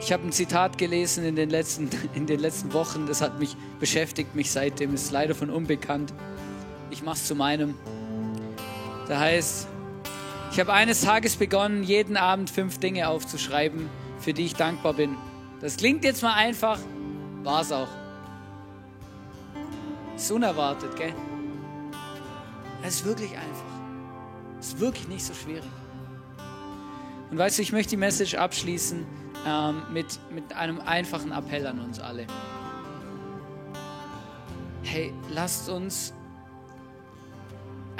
Ich 0.00 0.12
habe 0.12 0.26
ein 0.26 0.32
Zitat 0.32 0.78
gelesen 0.78 1.24
in 1.24 1.36
den, 1.36 1.50
letzten, 1.50 1.90
in 2.14 2.26
den 2.26 2.40
letzten 2.40 2.72
Wochen, 2.72 3.06
das 3.06 3.20
hat 3.20 3.38
mich 3.38 3.56
beschäftigt, 3.78 4.34
mich 4.34 4.50
seitdem, 4.50 4.94
ist 4.94 5.10
leider 5.10 5.34
von 5.34 5.50
unbekannt. 5.50 6.12
Ich 6.90 7.02
mache 7.02 7.16
es 7.16 7.26
zu 7.26 7.34
meinem. 7.34 7.74
Da 9.08 9.20
heißt, 9.20 9.68
ich 10.50 10.58
habe 10.58 10.72
eines 10.72 11.02
Tages 11.02 11.36
begonnen, 11.36 11.82
jeden 11.82 12.16
Abend 12.16 12.50
fünf 12.50 12.78
Dinge 12.78 13.08
aufzuschreiben, 13.08 13.88
für 14.18 14.32
die 14.32 14.46
ich 14.46 14.54
dankbar 14.54 14.94
bin. 14.94 15.16
Das 15.60 15.76
klingt 15.76 16.04
jetzt 16.04 16.22
mal 16.22 16.34
einfach, 16.34 16.78
war 17.42 17.60
es 17.60 17.72
auch. 17.72 17.88
Ist 20.16 20.30
unerwartet, 20.32 20.96
gell? 20.96 21.14
Es 22.82 22.96
ist 22.96 23.04
wirklich 23.04 23.32
einfach. 23.32 23.70
Es 24.58 24.68
ist 24.68 24.80
wirklich 24.80 25.08
nicht 25.08 25.24
so 25.24 25.34
schwierig. 25.34 25.70
Und 27.30 27.38
weißt 27.38 27.58
du, 27.58 27.62
ich 27.62 27.72
möchte 27.72 27.90
die 27.90 27.96
Message 27.96 28.34
abschließen 28.34 29.06
ähm, 29.46 29.82
mit, 29.92 30.18
mit 30.30 30.52
einem 30.54 30.80
einfachen 30.80 31.32
Appell 31.32 31.66
an 31.66 31.78
uns 31.78 32.00
alle. 32.00 32.26
Hey, 34.82 35.12
lasst 35.30 35.68
uns 35.68 36.12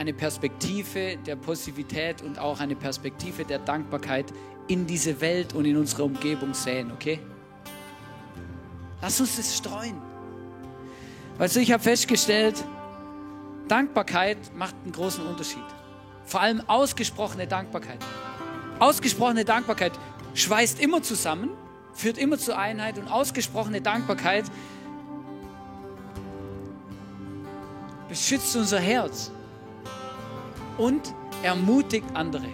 eine 0.00 0.14
Perspektive 0.14 1.18
der 1.26 1.36
Positivität 1.36 2.22
und 2.22 2.38
auch 2.38 2.58
eine 2.58 2.74
Perspektive 2.74 3.44
der 3.44 3.58
Dankbarkeit 3.58 4.32
in 4.66 4.86
diese 4.86 5.20
Welt 5.20 5.52
und 5.52 5.66
in 5.66 5.76
unsere 5.76 6.04
Umgebung 6.04 6.54
säen, 6.54 6.90
okay? 6.90 7.20
Lass 9.02 9.20
uns 9.20 9.36
das 9.36 9.58
streuen. 9.58 10.00
Weißt 11.36 11.56
du, 11.56 11.60
ich 11.60 11.70
habe 11.70 11.82
festgestellt, 11.82 12.64
Dankbarkeit 13.68 14.38
macht 14.56 14.74
einen 14.84 14.92
großen 14.92 15.26
Unterschied. 15.26 15.64
Vor 16.24 16.40
allem 16.40 16.62
ausgesprochene 16.66 17.46
Dankbarkeit. 17.46 17.98
Ausgesprochene 18.78 19.44
Dankbarkeit 19.44 19.92
schweißt 20.32 20.80
immer 20.80 21.02
zusammen, 21.02 21.50
führt 21.92 22.16
immer 22.16 22.38
zur 22.38 22.56
Einheit 22.56 22.96
und 22.96 23.06
ausgesprochene 23.06 23.82
Dankbarkeit 23.82 24.46
beschützt 28.08 28.56
unser 28.56 28.80
Herz 28.80 29.30
und 30.80 31.14
ermutigt 31.42 32.06
andere. 32.14 32.48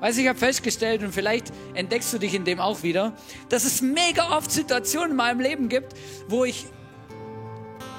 Weißt 0.00 0.16
du, 0.16 0.22
ich 0.22 0.28
habe 0.28 0.38
festgestellt 0.38 1.02
und 1.02 1.12
vielleicht 1.12 1.52
entdeckst 1.74 2.12
du 2.12 2.18
dich 2.18 2.34
in 2.34 2.44
dem 2.44 2.58
auch 2.58 2.82
wieder, 2.82 3.12
dass 3.48 3.64
es 3.64 3.82
mega 3.82 4.36
oft 4.36 4.50
Situationen 4.50 5.10
in 5.10 5.16
meinem 5.16 5.40
Leben 5.40 5.68
gibt, 5.68 5.94
wo 6.26 6.44
ich 6.44 6.66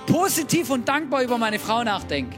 positiv 0.07 0.69
und 0.71 0.87
dankbar 0.87 1.23
über 1.23 1.37
meine 1.37 1.59
Frau 1.59 1.83
nachdenke. 1.83 2.35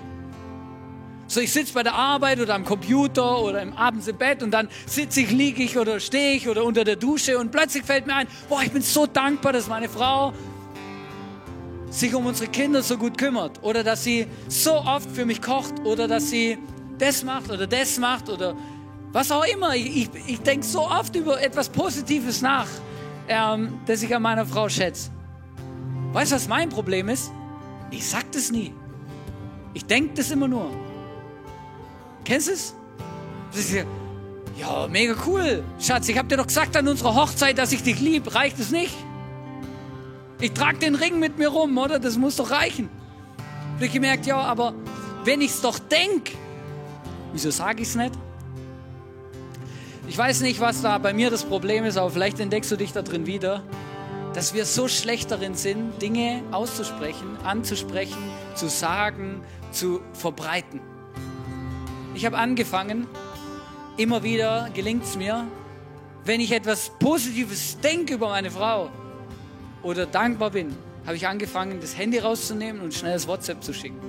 So, 1.27 1.39
ich 1.39 1.51
sitze 1.51 1.73
bei 1.73 1.81
der 1.81 1.95
Arbeit 1.95 2.39
oder 2.41 2.53
am 2.53 2.65
Computer 2.65 3.41
oder 3.41 3.61
im 3.61 3.73
abends 3.73 4.07
im 4.07 4.17
Bett 4.17 4.43
und 4.43 4.51
dann 4.51 4.67
sitze 4.85 5.21
ich, 5.21 5.31
liege 5.31 5.63
ich 5.63 5.77
oder 5.77 5.99
stehe 5.99 6.35
ich 6.35 6.49
oder 6.49 6.65
unter 6.65 6.83
der 6.83 6.97
Dusche 6.97 7.39
und 7.39 7.51
plötzlich 7.51 7.83
fällt 7.83 8.05
mir 8.05 8.15
ein, 8.15 8.27
boah, 8.49 8.61
ich 8.61 8.71
bin 8.71 8.81
so 8.81 9.07
dankbar, 9.07 9.53
dass 9.53 9.67
meine 9.67 9.87
Frau 9.87 10.33
sich 11.93 12.13
um 12.15 12.25
unsere 12.25 12.49
Kinder 12.49 12.81
so 12.81 12.97
gut 12.97 13.17
kümmert 13.17 13.61
oder 13.61 13.83
dass 13.83 14.03
sie 14.03 14.25
so 14.47 14.73
oft 14.73 15.09
für 15.11 15.25
mich 15.25 15.41
kocht 15.41 15.79
oder 15.85 16.07
dass 16.07 16.29
sie 16.29 16.57
das 16.97 17.23
macht 17.23 17.51
oder 17.51 17.67
das 17.67 17.99
macht 17.99 18.29
oder 18.29 18.55
was 19.11 19.31
auch 19.31 19.45
immer. 19.45 19.75
Ich, 19.75 19.97
ich, 19.97 20.09
ich 20.27 20.39
denke 20.39 20.65
so 20.65 20.87
oft 20.87 21.15
über 21.15 21.41
etwas 21.41 21.69
Positives 21.69 22.41
nach, 22.41 22.67
ähm, 23.27 23.79
das 23.85 24.01
ich 24.01 24.13
an 24.15 24.23
meiner 24.23 24.45
Frau 24.45 24.67
schätze. 24.69 25.11
Weißt 26.13 26.31
du, 26.31 26.35
was 26.35 26.47
mein 26.47 26.69
Problem 26.69 27.09
ist? 27.09 27.31
Ich 27.91 28.07
sag 28.07 28.31
das 28.31 28.51
nie. 28.51 28.73
Ich 29.73 29.85
denke 29.85 30.15
das 30.15 30.31
immer 30.31 30.47
nur. 30.47 30.71
Kennst 32.25 32.47
du 32.47 32.53
es? 32.53 32.75
Ja, 34.59 34.87
mega 34.87 35.15
cool. 35.27 35.63
Schatz, 35.79 36.09
ich 36.09 36.17
habe 36.17 36.27
dir 36.27 36.37
doch 36.37 36.47
gesagt 36.47 36.75
an 36.75 36.87
unserer 36.87 37.15
Hochzeit, 37.15 37.57
dass 37.57 37.71
ich 37.71 37.83
dich 37.83 37.99
liebe. 37.99 38.33
Reicht 38.33 38.59
es 38.59 38.71
nicht? 38.71 38.95
Ich 40.43 40.51
trage 40.51 40.77
den 40.77 40.95
Ring 40.95 41.19
mit 41.19 41.37
mir 41.37 41.47
rum, 41.47 41.77
oder? 41.77 41.99
Das 41.99 42.17
muss 42.17 42.35
doch 42.35 42.51
reichen. 42.51 42.89
Und 43.77 43.81
ich 43.81 43.93
gemerkt, 43.93 44.25
ja, 44.25 44.41
aber 44.41 44.73
wenn 45.23 45.39
ich 45.39 45.51
es 45.51 45.61
doch 45.61 45.79
denke, 45.79 46.33
wieso 47.31 47.49
sage 47.49 47.81
ich 47.81 47.87
es 47.87 47.95
nicht? 47.95 48.11
Ich 50.05 50.17
weiß 50.17 50.41
nicht, 50.41 50.59
was 50.59 50.81
da 50.81 50.97
bei 50.97 51.13
mir 51.13 51.29
das 51.29 51.45
Problem 51.45 51.85
ist, 51.85 51.95
aber 51.95 52.09
vielleicht 52.09 52.41
entdeckst 52.41 52.69
du 52.69 52.75
dich 52.75 52.91
da 52.91 53.03
drin 53.03 53.25
wieder, 53.25 53.63
dass 54.33 54.53
wir 54.53 54.65
so 54.65 54.89
schlecht 54.89 55.31
darin 55.31 55.55
sind, 55.55 56.01
Dinge 56.01 56.43
auszusprechen, 56.51 57.37
anzusprechen, 57.45 58.21
zu 58.53 58.67
sagen, 58.67 59.45
zu 59.71 60.01
verbreiten. 60.11 60.81
Ich 62.15 62.25
habe 62.25 62.37
angefangen, 62.37 63.07
immer 63.95 64.23
wieder 64.23 64.69
gelingt 64.73 65.05
es 65.05 65.15
mir, 65.15 65.47
wenn 66.25 66.41
ich 66.41 66.51
etwas 66.51 66.91
Positives 66.99 67.79
denke 67.79 68.15
über 68.15 68.27
meine 68.27 68.51
Frau 68.51 68.89
oder 69.83 70.05
dankbar 70.05 70.51
bin, 70.51 70.75
habe 71.05 71.15
ich 71.15 71.27
angefangen, 71.27 71.79
das 71.81 71.97
Handy 71.97 72.19
rauszunehmen 72.19 72.81
und 72.81 72.93
schnell 72.93 73.13
das 73.13 73.27
WhatsApp 73.27 73.63
zu 73.63 73.73
schicken. 73.73 73.99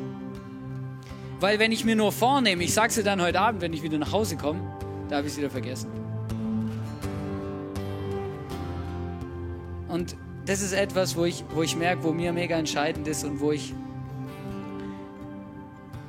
Weil 1.41 1.59
wenn 1.59 1.73
ich 1.73 1.85
mir 1.85 1.97
nur 1.97 2.13
vornehme, 2.13 2.63
ich 2.63 2.73
sage 2.73 2.93
sie 2.93 3.03
dann 3.03 3.21
heute 3.21 3.41
Abend, 3.41 3.61
wenn 3.61 3.73
ich 3.73 3.83
wieder 3.83 3.99
nach 3.99 4.13
Hause 4.13 4.37
komme, 4.37 4.61
da 5.09 5.17
habe 5.17 5.27
ich 5.27 5.33
es 5.33 5.39
wieder 5.39 5.51
vergessen. 5.51 5.91
Und 9.89 10.17
das 10.47 10.63
ist 10.63 10.73
etwas, 10.73 11.17
wo 11.17 11.25
ich, 11.25 11.45
wo 11.55 11.63
ich 11.63 11.77
merke, 11.77 12.03
wo 12.05 12.13
mir 12.13 12.33
mega 12.33 12.57
entscheidend 12.57 13.07
ist 13.09 13.25
und 13.25 13.41
wo 13.41 13.53
ich 13.53 13.75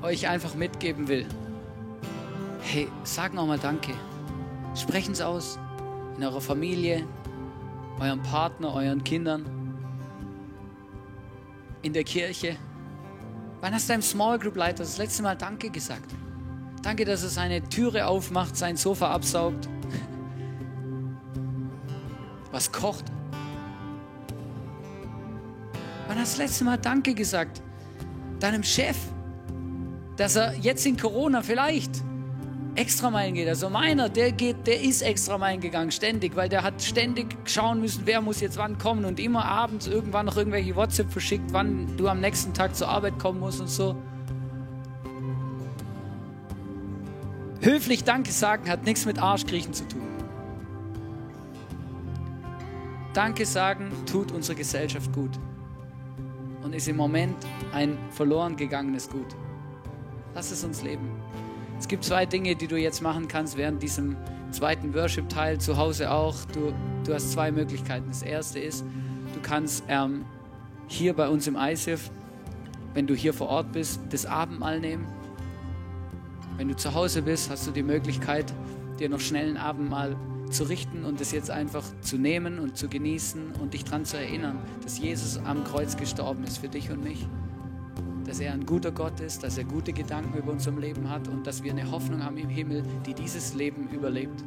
euch 0.01 0.27
einfach 0.27 0.55
mitgeben 0.55 1.07
will. 1.07 1.25
Hey, 2.61 2.87
sagen 3.03 3.37
auch 3.37 3.47
mal 3.47 3.59
Danke. 3.59 3.93
Sprechen 4.75 5.13
es 5.13 5.21
aus. 5.21 5.57
In 6.17 6.23
eurer 6.23 6.41
Familie, 6.41 7.03
eurem 7.99 8.21
Partner, 8.23 8.73
euren 8.73 9.03
Kindern, 9.03 9.45
in 11.81 11.93
der 11.93 12.03
Kirche. 12.03 12.57
Wann 13.61 13.73
hast 13.73 13.87
du 13.87 13.93
deinem 13.93 14.01
Small 14.01 14.39
Group 14.39 14.55
Leiter 14.55 14.83
das 14.83 14.97
letzte 14.97 15.23
Mal 15.23 15.35
Danke 15.35 15.69
gesagt? 15.69 16.13
Danke, 16.81 17.05
dass 17.05 17.23
er 17.23 17.29
seine 17.29 17.63
Türe 17.63 18.05
aufmacht, 18.05 18.55
sein 18.55 18.77
Sofa 18.77 19.11
absaugt, 19.11 19.67
was 22.51 22.71
kocht. 22.71 23.05
Wann 26.07 26.19
hast 26.19 26.35
du 26.35 26.41
das 26.41 26.49
letzte 26.49 26.63
Mal 26.63 26.77
Danke 26.77 27.13
gesagt? 27.13 27.61
Deinem 28.39 28.63
Chef, 28.63 28.97
dass 30.17 30.35
er 30.35 30.53
jetzt 30.55 30.85
in 30.85 30.97
Corona 30.97 31.41
vielleicht 31.41 32.03
extra 32.75 33.09
Meilen 33.09 33.33
geht. 33.33 33.47
Also 33.47 33.69
meiner, 33.69 34.09
der 34.09 34.31
geht, 34.31 34.67
der 34.67 34.81
ist 34.81 35.01
extra 35.01 35.37
Meilen 35.37 35.61
gegangen, 35.61 35.91
ständig, 35.91 36.35
weil 36.35 36.49
der 36.49 36.63
hat 36.63 36.81
ständig 36.81 37.35
schauen 37.45 37.81
müssen, 37.81 38.03
wer 38.05 38.21
muss 38.21 38.41
jetzt 38.41 38.57
wann 38.57 38.77
kommen 38.77 39.05
und 39.05 39.19
immer 39.19 39.45
abends 39.45 39.87
irgendwann 39.87 40.25
noch 40.25 40.37
irgendwelche 40.37 40.75
WhatsApp 40.75 41.11
verschickt, 41.11 41.51
wann 41.51 41.97
du 41.97 42.07
am 42.07 42.19
nächsten 42.19 42.53
Tag 42.53 42.75
zur 42.75 42.89
Arbeit 42.89 43.17
kommen 43.19 43.39
musst 43.39 43.61
und 43.61 43.69
so. 43.69 43.95
Höflich 47.61 48.03
Danke 48.03 48.31
sagen 48.31 48.69
hat 48.69 48.83
nichts 48.83 49.05
mit 49.05 49.19
Arschkriechen 49.19 49.73
zu 49.73 49.87
tun. 49.87 50.01
Danke 53.13 53.45
sagen 53.45 53.91
tut 54.05 54.31
unsere 54.31 54.57
Gesellschaft 54.57 55.11
gut 55.13 55.31
und 56.63 56.73
ist 56.75 56.87
im 56.87 56.97
Moment 56.97 57.37
ein 57.71 57.97
verloren 58.11 58.57
gegangenes 58.57 59.09
Gut. 59.09 59.35
Lass 60.33 60.51
es 60.51 60.65
uns 60.65 60.83
leben. 60.83 61.09
Es 61.79 61.87
gibt 61.87 62.03
zwei 62.03 62.25
Dinge, 62.25 62.55
die 62.55 62.67
du 62.67 62.77
jetzt 62.77 63.01
machen 63.01 63.27
kannst 63.27 63.57
während 63.57 63.83
diesem 63.83 64.15
zweiten 64.51 64.93
Worship-Teil, 64.93 65.59
zu 65.59 65.77
Hause 65.77 66.11
auch. 66.11 66.35
Du, 66.53 66.73
du 67.05 67.13
hast 67.13 67.31
zwei 67.31 67.51
Möglichkeiten. 67.51 68.07
Das 68.07 68.21
erste 68.21 68.59
ist, 68.59 68.85
du 69.33 69.41
kannst 69.41 69.83
ähm, 69.87 70.25
hier 70.87 71.13
bei 71.13 71.27
uns 71.27 71.47
im 71.47 71.55
ISIF, 71.55 72.09
wenn 72.93 73.07
du 73.07 73.13
hier 73.13 73.33
vor 73.33 73.49
Ort 73.49 73.73
bist, 73.73 73.99
das 74.09 74.25
Abendmahl 74.25 74.79
nehmen. 74.79 75.05
Wenn 76.57 76.69
du 76.69 76.75
zu 76.75 76.93
Hause 76.93 77.21
bist, 77.21 77.49
hast 77.49 77.67
du 77.67 77.71
die 77.71 77.83
Möglichkeit, 77.83 78.53
dir 78.99 79.09
noch 79.09 79.19
schnell 79.19 79.49
ein 79.49 79.57
Abendmahl 79.57 80.15
zu 80.49 80.63
richten 80.63 81.03
und 81.03 81.19
es 81.19 81.31
jetzt 81.31 81.51
einfach 81.51 81.83
zu 82.01 82.17
nehmen 82.17 82.59
und 82.59 82.77
zu 82.77 82.87
genießen 82.87 83.53
und 83.59 83.73
dich 83.73 83.83
daran 83.83 84.05
zu 84.05 84.17
erinnern, 84.17 84.59
dass 84.81 84.99
Jesus 84.99 85.37
am 85.43 85.63
Kreuz 85.65 85.97
gestorben 85.97 86.45
ist 86.45 86.59
für 86.59 86.69
dich 86.69 86.89
und 86.91 87.03
mich 87.03 87.27
dass 88.35 88.41
er 88.41 88.51
ein 88.51 88.65
guter 88.65 88.91
Gott 88.91 89.21
ist, 89.21 89.43
dass 89.43 89.57
er 89.57 89.63
gute 89.63 89.93
Gedanken 89.93 90.37
über 90.37 90.51
unserem 90.51 90.77
Leben 90.77 91.09
hat 91.09 91.29
und 91.29 91.47
dass 91.47 91.63
wir 91.63 91.71
eine 91.71 91.89
Hoffnung 91.89 92.21
haben 92.21 92.35
im 92.35 92.49
Himmel, 92.49 92.83
die 93.05 93.13
dieses 93.13 93.53
Leben 93.53 93.87
überlebt. 93.87 94.43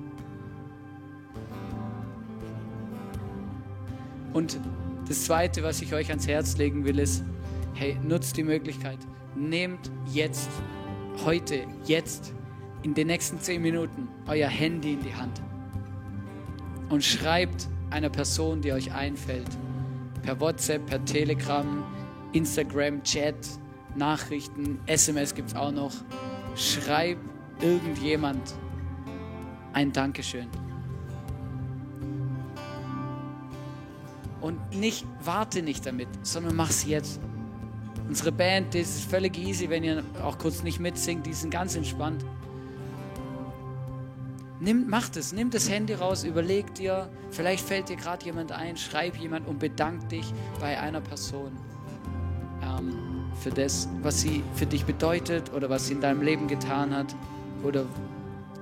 Und 4.34 4.60
das 5.08 5.24
Zweite, 5.24 5.62
was 5.62 5.80
ich 5.80 5.94
euch 5.94 6.10
ans 6.10 6.28
Herz 6.28 6.58
legen 6.58 6.84
will, 6.84 6.98
ist, 6.98 7.24
hey, 7.72 7.96
nutzt 8.06 8.36
die 8.36 8.42
Möglichkeit. 8.42 8.98
Nehmt 9.34 9.90
jetzt, 10.12 10.50
heute, 11.24 11.64
jetzt, 11.86 12.34
in 12.82 12.92
den 12.92 13.06
nächsten 13.06 13.40
zehn 13.40 13.62
Minuten 13.62 14.06
euer 14.26 14.48
Handy 14.48 14.92
in 14.92 15.00
die 15.00 15.14
Hand 15.14 15.40
und 16.90 17.02
schreibt 17.02 17.68
einer 17.88 18.10
Person, 18.10 18.60
die 18.60 18.70
euch 18.70 18.92
einfällt, 18.92 19.48
per 20.24 20.38
WhatsApp, 20.38 20.84
per 20.84 21.02
Telegram, 21.06 21.82
Instagram, 22.34 23.02
Chat, 23.02 23.34
Nachrichten, 23.98 24.80
SMS 24.86 25.34
gibt 25.34 25.50
es 25.50 25.54
auch 25.54 25.72
noch. 25.72 25.92
Schreib 26.54 27.18
irgendjemand 27.60 28.54
ein 29.72 29.92
Dankeschön. 29.92 30.48
Und 34.40 34.74
nicht, 34.74 35.04
warte 35.22 35.62
nicht 35.62 35.84
damit, 35.84 36.08
sondern 36.22 36.56
mach's 36.56 36.84
jetzt. 36.84 37.20
Unsere 38.08 38.32
Band, 38.32 38.74
das 38.74 38.82
ist 38.82 39.10
völlig 39.10 39.36
easy, 39.36 39.68
wenn 39.68 39.84
ihr 39.84 40.02
auch 40.22 40.38
kurz 40.38 40.62
nicht 40.62 40.80
mitsingt, 40.80 41.26
die 41.26 41.34
sind 41.34 41.50
ganz 41.50 41.74
entspannt. 41.74 42.24
Nimm, 44.60 44.88
macht 44.88 45.16
es, 45.16 45.32
nimm 45.32 45.50
das 45.50 45.68
Handy 45.68 45.94
raus, 45.94 46.24
überleg 46.24 46.74
dir, 46.74 47.10
vielleicht 47.30 47.64
fällt 47.64 47.90
dir 47.90 47.96
gerade 47.96 48.24
jemand 48.24 48.50
ein, 48.50 48.76
schreib 48.76 49.16
jemand 49.16 49.46
und 49.46 49.58
bedank 49.58 50.08
dich 50.08 50.32
bei 50.58 50.80
einer 50.80 51.00
Person. 51.00 51.52
Für 53.40 53.50
das, 53.50 53.88
was 54.02 54.20
sie 54.20 54.42
für 54.54 54.66
dich 54.66 54.84
bedeutet 54.84 55.52
oder 55.54 55.70
was 55.70 55.86
sie 55.86 55.94
in 55.94 56.00
deinem 56.00 56.22
Leben 56.22 56.48
getan 56.48 56.94
hat 56.94 57.14
oder 57.62 57.84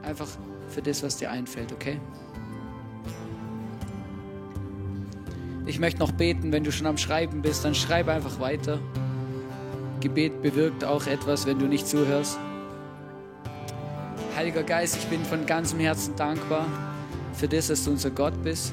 einfach 0.02 0.28
für 0.68 0.82
das, 0.82 1.02
was 1.02 1.16
dir 1.16 1.30
einfällt, 1.30 1.72
okay? 1.72 1.98
Ich 5.64 5.80
möchte 5.80 5.98
noch 5.98 6.12
beten, 6.12 6.52
wenn 6.52 6.62
du 6.62 6.70
schon 6.70 6.86
am 6.86 6.98
Schreiben 6.98 7.42
bist, 7.42 7.64
dann 7.64 7.74
schreib 7.74 8.08
einfach 8.08 8.38
weiter. 8.38 8.78
Gebet 10.00 10.42
bewirkt 10.42 10.84
auch 10.84 11.06
etwas, 11.06 11.46
wenn 11.46 11.58
du 11.58 11.66
nicht 11.66 11.88
zuhörst. 11.88 12.38
Heiliger 14.36 14.62
Geist, 14.62 14.96
ich 14.96 15.06
bin 15.06 15.24
von 15.24 15.46
ganzem 15.46 15.80
Herzen 15.80 16.14
dankbar 16.14 16.66
für 17.32 17.48
das, 17.48 17.68
dass 17.68 17.84
du 17.84 17.90
unser 17.90 18.10
Gott 18.10 18.34
bist. 18.44 18.72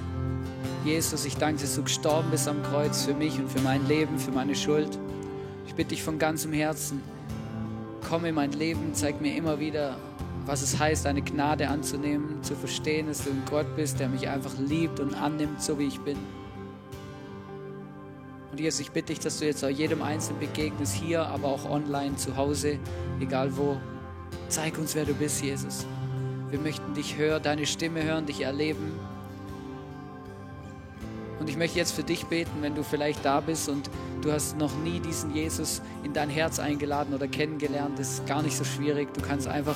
Jesus, 0.86 1.26
ich 1.26 1.38
danke, 1.38 1.62
dass 1.62 1.76
du 1.76 1.84
gestorben 1.84 2.30
bist 2.30 2.48
am 2.48 2.62
Kreuz 2.64 3.04
für 3.06 3.14
mich 3.14 3.40
und 3.40 3.50
für 3.50 3.62
mein 3.62 3.88
Leben, 3.88 4.20
für 4.20 4.32
meine 4.32 4.54
Schuld. 4.56 5.00
Ich 5.74 5.78
bitte 5.78 5.90
dich 5.90 6.04
von 6.04 6.20
ganzem 6.20 6.54
Herzen, 6.54 7.02
komm 8.08 8.26
in 8.26 8.36
mein 8.36 8.52
Leben, 8.52 8.94
zeig 8.94 9.20
mir 9.22 9.36
immer 9.36 9.60
wieder, 9.60 9.98
was 10.46 10.62
es 10.62 10.78
heißt, 10.78 11.08
eine 11.08 11.24
Gnade 11.24 11.68
anzunehmen, 11.68 12.44
zu 12.44 12.54
verstehen, 12.54 13.08
dass 13.08 13.24
du 13.24 13.32
ein 13.32 13.42
Gott 13.50 13.76
bist, 13.76 14.00
der 14.00 14.08
mich 14.08 14.30
einfach 14.30 14.56
liebt 14.60 15.00
und 15.00 15.16
annimmt, 15.16 15.64
so 15.64 15.80
wie 15.80 15.88
ich 15.88 16.00
bin. 16.02 16.20
Und 18.52 18.60
Jesus, 18.60 18.82
ich 18.82 18.92
bitte 18.92 19.14
dich, 19.14 19.20
dass 19.20 19.40
du 19.40 19.48
jetzt 19.48 19.66
auch 19.66 19.70
jedem 19.70 20.04
Einzelnen 20.04 20.42
begegnest, 20.42 20.94
hier, 20.94 21.26
aber 21.26 21.48
auch 21.48 21.68
online, 21.68 22.18
zu 22.18 22.38
Hause, 22.38 22.78
egal 23.20 23.58
wo. 23.58 23.78
Zeig 24.50 24.78
uns, 24.78 24.94
wer 24.94 25.06
du 25.06 25.16
bist, 25.16 25.42
Jesus. 25.42 25.88
Wir 26.52 26.60
möchten 26.60 26.94
dich 26.94 27.18
hören, 27.18 27.42
deine 27.42 27.66
Stimme 27.66 28.04
hören, 28.04 28.28
dich 28.28 28.42
erleben. 28.42 28.92
Und 31.44 31.50
ich 31.50 31.58
möchte 31.58 31.78
jetzt 31.78 31.92
für 31.92 32.04
dich 32.04 32.26
beten, 32.28 32.62
wenn 32.62 32.74
du 32.74 32.84
vielleicht 32.84 33.26
da 33.26 33.42
bist 33.42 33.68
und 33.68 33.90
du 34.22 34.32
hast 34.32 34.58
noch 34.58 34.74
nie 34.78 35.02
diesen 35.02 35.36
Jesus 35.36 35.82
in 36.02 36.14
dein 36.14 36.30
Herz 36.30 36.58
eingeladen 36.58 37.14
oder 37.14 37.28
kennengelernt. 37.28 38.00
Das 38.00 38.14
ist 38.14 38.26
gar 38.26 38.42
nicht 38.42 38.56
so 38.56 38.64
schwierig. 38.64 39.14
Du 39.14 39.20
kannst 39.20 39.50
einfach 39.50 39.76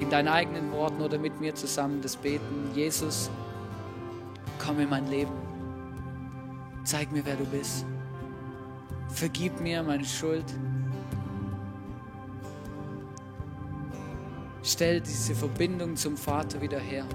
in 0.00 0.10
deinen 0.10 0.28
eigenen 0.28 0.70
Worten 0.72 1.00
oder 1.00 1.16
mit 1.16 1.40
mir 1.40 1.54
zusammen 1.54 2.02
das 2.02 2.16
beten. 2.16 2.68
Jesus, 2.74 3.30
komm 4.58 4.78
in 4.78 4.90
mein 4.90 5.08
Leben. 5.08 5.32
Zeig 6.84 7.10
mir, 7.12 7.24
wer 7.24 7.36
du 7.36 7.46
bist. 7.46 7.86
Vergib 9.08 9.58
mir 9.62 9.82
meine 9.82 10.04
Schuld. 10.04 10.44
Stell 14.62 15.00
diese 15.00 15.34
Verbindung 15.34 15.96
zum 15.96 16.18
Vater 16.18 16.60
wieder 16.60 16.78
her. 16.78 17.06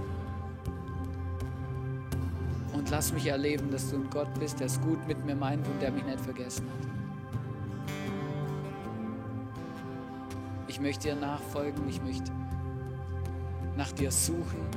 Lass 2.91 3.13
mich 3.13 3.27
erleben, 3.27 3.69
dass 3.69 3.91
du 3.91 3.97
ein 3.97 4.09
Gott 4.09 4.33
bist, 4.39 4.59
der 4.59 4.67
es 4.67 4.81
gut 4.81 5.05
mit 5.07 5.23
mir 5.23 5.35
meint 5.35 5.65
und 5.67 5.79
der 5.81 5.91
mich 5.91 6.03
nicht 6.03 6.19
vergessen 6.19 6.65
hat. 6.67 6.87
Ich 10.67 10.79
möchte 10.79 11.09
dir 11.09 11.15
nachfolgen, 11.15 11.87
ich 11.87 12.01
möchte 12.01 12.31
nach 13.77 13.91
dir 13.91 14.11
suchen. 14.11 14.67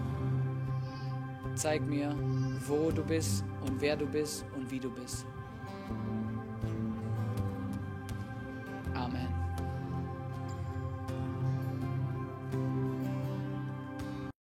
Zeig 1.54 1.82
mir, 1.86 2.14
wo 2.66 2.90
du 2.90 3.02
bist 3.02 3.44
und 3.66 3.80
wer 3.80 3.96
du 3.96 4.06
bist 4.06 4.44
und 4.56 4.70
wie 4.70 4.80
du 4.80 4.90
bist. 4.90 5.26